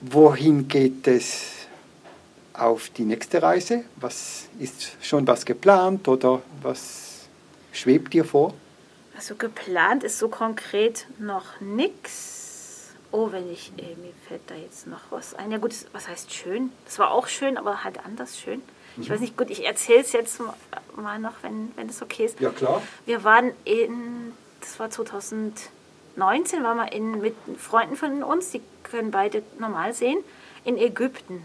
wohin 0.00 0.68
geht 0.68 1.06
es 1.06 1.52
auf 2.52 2.90
die 2.90 3.04
nächste 3.04 3.42
Reise? 3.42 3.84
Was 3.96 4.44
ist 4.58 4.92
schon 5.00 5.26
was 5.26 5.44
geplant 5.44 6.06
oder 6.08 6.42
was 6.62 7.26
schwebt 7.72 8.12
dir 8.12 8.24
vor? 8.24 8.54
Also 9.16 9.36
geplant 9.36 10.02
ist 10.04 10.18
so 10.18 10.28
konkret 10.28 11.06
noch 11.18 11.60
nichts. 11.60 12.92
Oh, 13.12 13.30
wenn 13.30 13.50
ich, 13.50 13.72
äh, 13.76 13.94
mir 13.94 14.12
fällt 14.26 14.42
da 14.48 14.54
jetzt 14.54 14.88
noch 14.88 15.00
was 15.10 15.34
ein. 15.34 15.52
Ja 15.52 15.58
gut, 15.58 15.72
was 15.92 16.08
heißt 16.08 16.32
schön? 16.32 16.72
Das 16.84 16.98
war 16.98 17.12
auch 17.12 17.28
schön, 17.28 17.56
aber 17.56 17.84
halt 17.84 18.04
anders 18.04 18.40
schön. 18.40 18.60
Ich 18.96 19.10
weiß 19.10 19.20
nicht, 19.20 19.36
gut, 19.36 19.50
ich 19.50 19.64
erzähle 19.64 20.00
es 20.00 20.12
jetzt 20.12 20.40
mal 20.96 21.18
noch, 21.18 21.34
wenn, 21.42 21.72
wenn 21.76 21.88
das 21.88 22.00
okay 22.00 22.26
ist. 22.26 22.40
Ja, 22.40 22.50
klar. 22.50 22.80
Wir 23.06 23.24
waren 23.24 23.52
in, 23.64 24.32
das 24.60 24.78
war 24.78 24.90
2019, 24.90 26.62
waren 26.62 26.76
wir 26.76 26.92
in, 26.92 27.20
mit 27.20 27.34
Freunden 27.58 27.96
von 27.96 28.22
uns, 28.22 28.50
die 28.50 28.62
können 28.84 29.10
beide 29.10 29.42
normal 29.58 29.92
sehen, 29.92 30.18
in 30.64 30.76
Ägypten. 30.78 31.44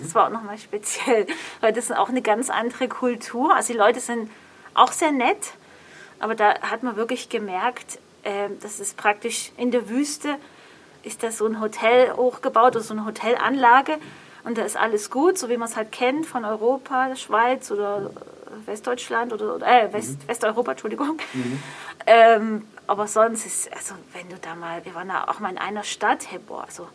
Das 0.00 0.14
war 0.14 0.26
auch 0.26 0.30
nochmal 0.30 0.58
speziell, 0.58 1.26
weil 1.60 1.72
das 1.72 1.86
ist 1.86 1.96
auch 1.96 2.08
eine 2.08 2.22
ganz 2.22 2.48
andere 2.48 2.86
Kultur. 2.86 3.54
Also 3.54 3.72
die 3.72 3.78
Leute 3.78 3.98
sind 4.00 4.30
auch 4.74 4.92
sehr 4.92 5.10
nett, 5.10 5.54
aber 6.24 6.34
da 6.34 6.58
hat 6.62 6.82
man 6.82 6.96
wirklich 6.96 7.28
gemerkt, 7.28 7.98
äh, 8.22 8.48
das 8.62 8.80
ist 8.80 8.96
praktisch 8.96 9.52
in 9.58 9.70
der 9.70 9.90
Wüste, 9.90 10.36
ist 11.02 11.22
da 11.22 11.30
so 11.30 11.44
ein 11.44 11.60
Hotel 11.60 12.14
hochgebaut 12.16 12.76
oder 12.76 12.80
so 12.82 12.94
eine 12.94 13.04
Hotelanlage 13.04 13.98
und 14.42 14.56
da 14.56 14.62
ist 14.62 14.74
alles 14.74 15.10
gut, 15.10 15.36
so 15.36 15.50
wie 15.50 15.58
man 15.58 15.68
es 15.68 15.76
halt 15.76 15.92
kennt 15.92 16.24
von 16.24 16.46
Europa, 16.46 17.08
der 17.08 17.16
Schweiz 17.16 17.70
oder 17.70 18.10
Westdeutschland 18.64 19.34
oder, 19.34 19.56
oder 19.56 19.66
äh, 19.66 19.92
West, 19.92 20.22
mhm. 20.22 20.28
Westeuropa, 20.28 20.70
Entschuldigung. 20.70 21.18
Mhm. 21.34 21.62
Ähm, 22.06 22.68
aber 22.86 23.06
sonst 23.06 23.44
ist, 23.44 23.70
also 23.74 23.94
wenn 24.14 24.30
du 24.30 24.36
da 24.38 24.54
mal, 24.54 24.82
wir 24.86 24.94
waren 24.94 25.08
da 25.08 25.24
auch 25.24 25.40
mal 25.40 25.50
in 25.50 25.58
einer 25.58 25.84
Stadt, 25.84 26.30
hey, 26.30 26.38
boah, 26.38 26.64
also, 26.64 26.88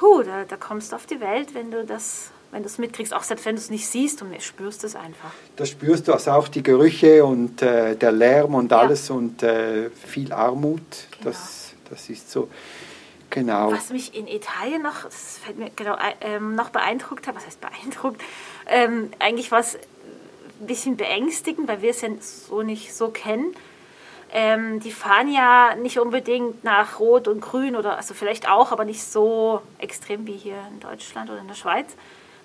hu, 0.00 0.24
da, 0.24 0.42
da 0.42 0.56
kommst 0.56 0.90
du 0.90 0.96
auf 0.96 1.06
die 1.06 1.20
Welt, 1.20 1.54
wenn 1.54 1.70
du 1.70 1.84
das 1.84 2.32
wenn 2.56 2.62
du 2.62 2.70
es 2.70 2.78
mitkriegst, 2.78 3.12
auch 3.12 3.22
selbst 3.22 3.44
wenn 3.44 3.54
du 3.54 3.60
es 3.60 3.68
nicht 3.68 3.86
siehst 3.86 4.22
und 4.22 4.34
spürst 4.42 4.82
es 4.82 4.96
einfach. 4.96 5.30
Das 5.56 5.68
spürst 5.68 6.08
du, 6.08 6.14
also 6.14 6.30
auch 6.30 6.48
die 6.48 6.62
Gerüche 6.62 7.22
und 7.22 7.60
äh, 7.60 7.94
der 7.96 8.12
Lärm 8.12 8.54
und 8.54 8.70
ja. 8.70 8.78
alles 8.78 9.10
und 9.10 9.42
äh, 9.42 9.90
viel 9.90 10.32
Armut, 10.32 10.80
genau. 11.10 11.24
das, 11.24 11.74
das 11.90 12.08
ist 12.08 12.30
so. 12.30 12.48
Genau. 13.28 13.72
Was 13.72 13.90
mich 13.90 14.14
in 14.14 14.26
Italien 14.26 14.80
noch, 14.80 15.04
das 15.04 15.38
fällt 15.44 15.58
mir 15.58 15.70
genau, 15.76 15.98
ähm, 16.22 16.54
noch 16.54 16.70
beeindruckt 16.70 17.26
hat, 17.26 17.36
was 17.36 17.44
heißt 17.44 17.60
beeindruckt, 17.60 18.22
ähm, 18.66 19.10
eigentlich 19.18 19.50
war 19.52 19.60
es 19.60 19.74
ein 19.74 20.66
bisschen 20.66 20.96
beängstigend, 20.96 21.68
weil 21.68 21.82
wir 21.82 21.90
es 21.90 22.00
ja 22.00 22.08
so 22.20 22.62
nicht 22.62 22.94
so 22.94 23.08
kennen. 23.08 23.54
ähm, 24.32 24.80
die 24.80 24.92
fahren 24.92 25.30
ja 25.30 25.74
nicht 25.76 25.98
unbedingt 25.98 26.64
nach 26.64 27.00
Rot 27.00 27.28
und 27.28 27.42
Grün 27.42 27.76
oder 27.76 27.98
also 27.98 28.14
vielleicht 28.14 28.48
auch, 28.48 28.72
aber 28.72 28.86
nicht 28.86 29.02
so 29.02 29.60
extrem 29.76 30.26
wie 30.26 30.38
hier 30.38 30.56
in 30.72 30.80
Deutschland 30.80 31.28
oder 31.28 31.40
in 31.40 31.48
der 31.48 31.54
Schweiz, 31.54 31.94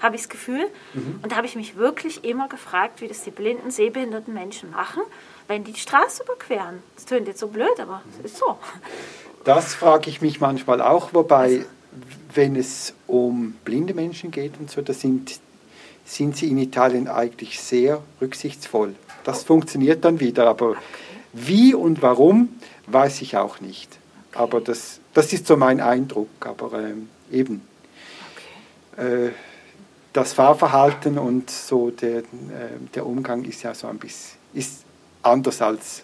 habe 0.02 0.16
ich 0.16 0.24
das 0.24 0.30
Gefühl. 0.30 0.68
Mhm. 0.94 1.20
Und 1.22 1.32
da 1.32 1.36
habe 1.38 1.48
ich 1.48 1.56
mich 1.56 1.78
wirklich 1.78 2.24
immer 2.24 2.50
gefragt, 2.50 3.02
wie 3.02 3.08
das 3.08 3.24
die 3.24 3.32
blinden, 3.32 3.72
sehbehinderten 3.72 4.34
Menschen 4.34 4.72
machen, 4.72 5.04
wenn 5.48 5.64
die 5.64 5.72
die 5.72 5.80
Straße 5.80 6.24
überqueren. 6.24 6.82
Das 6.96 7.06
tönt 7.06 7.28
jetzt 7.28 7.40
so 7.40 7.48
blöd, 7.48 7.80
aber 7.80 8.02
es 8.20 8.32
ist 8.32 8.38
so. 8.38 8.58
Das 9.44 9.74
frage 9.74 10.10
ich 10.10 10.22
mich 10.22 10.40
manchmal 10.40 10.82
auch, 10.82 11.14
wobei, 11.14 11.44
also, 11.44 11.66
wenn 12.34 12.56
es 12.56 12.94
um 13.08 13.56
blinde 13.66 13.94
Menschen 13.94 14.32
geht 14.32 14.54
und 14.60 14.70
so, 14.70 14.82
da 14.82 14.94
sind, 14.94 15.40
sind 16.06 16.38
sie 16.38 16.50
in 16.50 16.58
Italien 16.58 17.08
eigentlich 17.08 17.60
sehr 17.60 18.02
rücksichtsvoll. 18.20 18.96
Das 19.24 19.44
oh. 19.44 19.48
funktioniert 19.48 20.06
dann 20.06 20.20
wieder, 20.20 20.48
aber 20.48 20.72
okay. 20.72 20.80
wie 21.34 21.74
und 21.74 22.02
warum, 22.02 22.50
weiß 22.88 23.22
ich 23.22 23.38
auch 23.38 23.60
nicht. 23.60 23.98
Okay. 24.32 24.44
Aber 24.44 24.62
das, 24.62 25.00
das 25.14 25.34
ist 25.34 25.48
so 25.48 25.58
mein 25.58 25.82
Eindruck. 25.82 26.30
Aber 26.42 26.80
ähm, 26.80 27.10
eben, 27.32 27.62
okay. 28.96 29.28
äh, 29.28 29.32
das 30.14 30.34
Fahrverhalten 30.34 31.18
und 31.18 31.50
so 31.50 31.90
der, 31.90 32.20
äh, 32.20 32.24
der 32.94 33.06
Umgang 33.06 33.44
ist 33.46 33.64
ja 33.64 33.74
so 33.74 33.88
ein 33.88 33.98
bisschen 33.98 34.40
ist 34.54 34.84
anders 35.24 35.62
als 35.62 36.04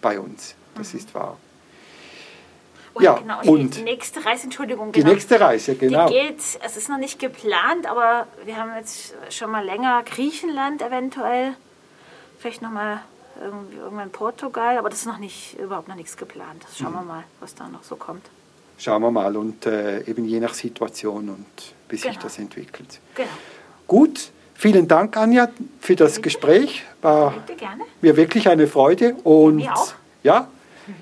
bei 0.00 0.20
uns. 0.20 0.54
Das 0.76 0.92
mhm. 0.92 0.98
ist 1.00 1.14
wahr. 1.14 1.36
Oh, 2.94 3.00
ja, 3.00 3.14
genau. 3.14 3.40
Und, 3.40 3.48
und 3.48 3.76
die 3.76 3.82
nächste 3.82 4.24
Reise, 4.24 4.44
Entschuldigung. 4.44 4.92
Genau. 4.92 5.06
Die 5.06 5.12
nächste 5.12 5.38
Reise, 5.38 5.74
genau. 5.74 6.08
Die 6.08 6.14
geht, 6.14 6.38
es 6.38 6.76
ist 6.76 6.88
noch 6.88 6.98
nicht 6.98 7.18
geplant, 7.18 7.86
aber 7.86 8.26
wir 8.44 8.56
haben 8.56 8.70
jetzt 8.76 9.14
schon 9.30 9.50
mal 9.50 9.64
länger 9.64 10.02
Griechenland 10.04 10.80
eventuell. 10.80 11.54
Vielleicht 12.38 12.62
nochmal 12.62 13.00
irgendwann 13.40 14.10
Portugal, 14.10 14.78
aber 14.78 14.88
das 14.88 15.00
ist 15.00 15.06
noch 15.06 15.18
nicht, 15.18 15.58
überhaupt 15.58 15.88
noch 15.88 15.94
nichts 15.94 16.16
geplant. 16.16 16.64
Schauen 16.74 16.92
mhm. 16.92 16.96
wir 16.96 17.02
mal, 17.02 17.24
was 17.40 17.54
da 17.54 17.68
noch 17.68 17.82
so 17.82 17.96
kommt. 17.96 18.24
Schauen 18.78 19.02
wir 19.02 19.10
mal 19.10 19.36
und 19.36 19.66
äh, 19.66 20.02
eben 20.02 20.24
je 20.24 20.40
nach 20.40 20.54
Situation 20.54 21.28
und 21.30 21.46
wie 21.88 21.96
genau. 21.96 22.08
sich 22.08 22.18
das 22.18 22.38
entwickelt. 22.38 23.00
Genau. 23.14 23.28
Gut, 23.86 24.30
vielen 24.54 24.86
Dank, 24.86 25.16
Anja, 25.16 25.48
für 25.80 25.96
das 25.96 26.12
Bitte? 26.16 26.22
Gespräch. 26.22 26.82
War 27.00 27.34
mir 28.00 28.16
wirklich 28.16 28.48
eine 28.48 28.66
Freude. 28.66 29.14
Und 29.24 29.56
mir 29.56 29.72
auch. 29.74 29.94
Ja, 30.22 30.48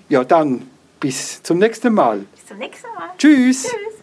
ja, 0.08 0.24
dann 0.24 0.68
bis 1.00 1.42
zum 1.42 1.58
nächsten 1.58 1.94
Mal. 1.94 2.24
Bis 2.34 2.46
zum 2.46 2.58
nächsten 2.58 2.88
Mal. 2.94 3.10
Tschüss. 3.18 3.62
Tschüss. 3.64 3.93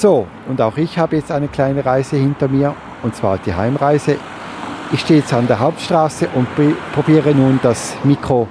So, 0.00 0.28
und 0.48 0.60
auch 0.60 0.76
ich 0.76 0.96
habe 0.96 1.16
jetzt 1.16 1.32
eine 1.32 1.48
kleine 1.48 1.84
Reise 1.84 2.14
hinter 2.14 2.46
mir, 2.46 2.72
und 3.02 3.16
zwar 3.16 3.36
die 3.38 3.52
Heimreise. 3.52 4.16
Ich 4.92 5.00
stehe 5.00 5.18
jetzt 5.18 5.34
an 5.34 5.48
der 5.48 5.58
Hauptstraße 5.58 6.28
und 6.36 6.46
probiere 6.94 7.34
nun 7.34 7.58
das 7.64 7.96
Mikro 8.04 8.46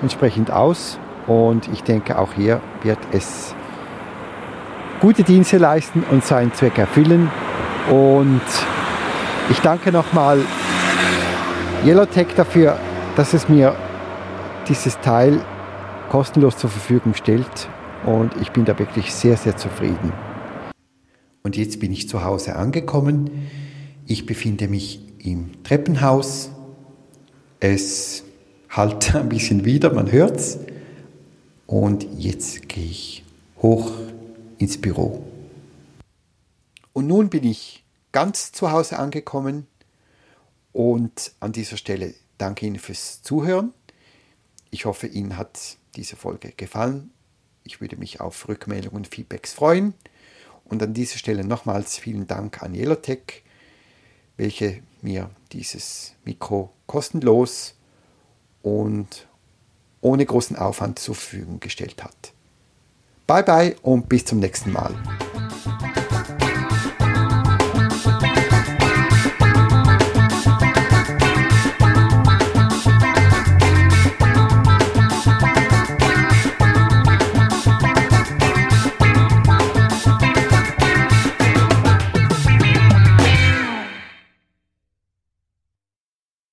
entsprechend 0.00 0.50
aus. 0.50 0.98
Und 1.26 1.68
ich 1.68 1.82
denke, 1.82 2.18
auch 2.18 2.32
hier 2.32 2.62
wird 2.82 2.96
es 3.12 3.54
gute 5.02 5.24
Dienste 5.24 5.58
leisten 5.58 6.06
und 6.10 6.24
seinen 6.24 6.54
Zweck 6.54 6.78
erfüllen. 6.78 7.30
Und 7.90 8.40
ich 9.50 9.60
danke 9.60 9.92
nochmal 9.92 10.40
Yellowtech 11.84 12.28
dafür, 12.34 12.78
dass 13.14 13.34
es 13.34 13.46
mir 13.46 13.76
dieses 14.70 14.98
Teil 15.00 15.38
kostenlos 16.08 16.56
zur 16.56 16.70
Verfügung 16.70 17.12
stellt. 17.12 17.68
Und 18.06 18.32
ich 18.40 18.52
bin 18.52 18.64
da 18.64 18.78
wirklich 18.78 19.12
sehr, 19.12 19.36
sehr 19.36 19.54
zufrieden. 19.54 20.27
Und 21.42 21.56
jetzt 21.56 21.80
bin 21.80 21.92
ich 21.92 22.08
zu 22.08 22.24
Hause 22.24 22.56
angekommen. 22.56 23.48
Ich 24.06 24.26
befinde 24.26 24.68
mich 24.68 25.00
im 25.18 25.62
Treppenhaus. 25.62 26.50
Es 27.60 28.24
halt 28.70 29.14
ein 29.14 29.28
bisschen 29.28 29.64
wieder, 29.64 29.92
man 29.92 30.10
hört's. 30.10 30.58
Und 31.66 32.06
jetzt 32.16 32.68
gehe 32.68 32.84
ich 32.84 33.24
hoch 33.60 33.92
ins 34.58 34.80
Büro. 34.80 35.24
Und 36.92 37.06
nun 37.06 37.28
bin 37.28 37.44
ich 37.44 37.84
ganz 38.12 38.52
zu 38.52 38.72
Hause 38.72 38.98
angekommen 38.98 39.66
und 40.72 41.32
an 41.40 41.52
dieser 41.52 41.76
Stelle 41.76 42.14
danke 42.38 42.66
Ihnen 42.66 42.78
fürs 42.78 43.22
Zuhören. 43.22 43.72
Ich 44.70 44.84
hoffe, 44.84 45.06
Ihnen 45.06 45.36
hat 45.36 45.76
diese 45.96 46.16
Folge 46.16 46.52
gefallen. 46.56 47.10
Ich 47.64 47.80
würde 47.80 47.96
mich 47.96 48.20
auf 48.20 48.48
Rückmeldungen 48.48 48.96
und 48.96 49.08
Feedbacks 49.08 49.52
freuen. 49.52 49.94
Und 50.68 50.82
an 50.82 50.94
dieser 50.94 51.18
Stelle 51.18 51.44
nochmals 51.44 51.98
vielen 51.98 52.26
Dank 52.26 52.62
an 52.62 52.74
Yellowtech, 52.74 53.42
welche 54.36 54.82
mir 55.02 55.30
dieses 55.52 56.14
Mikro 56.24 56.70
kostenlos 56.86 57.74
und 58.62 59.26
ohne 60.00 60.24
großen 60.24 60.56
Aufwand 60.56 60.98
zur 60.98 61.14
Verfügung 61.14 61.60
gestellt 61.60 62.04
hat. 62.04 62.32
Bye 63.26 63.42
bye 63.42 63.76
und 63.82 64.08
bis 64.08 64.24
zum 64.24 64.38
nächsten 64.38 64.72
Mal. 64.72 64.94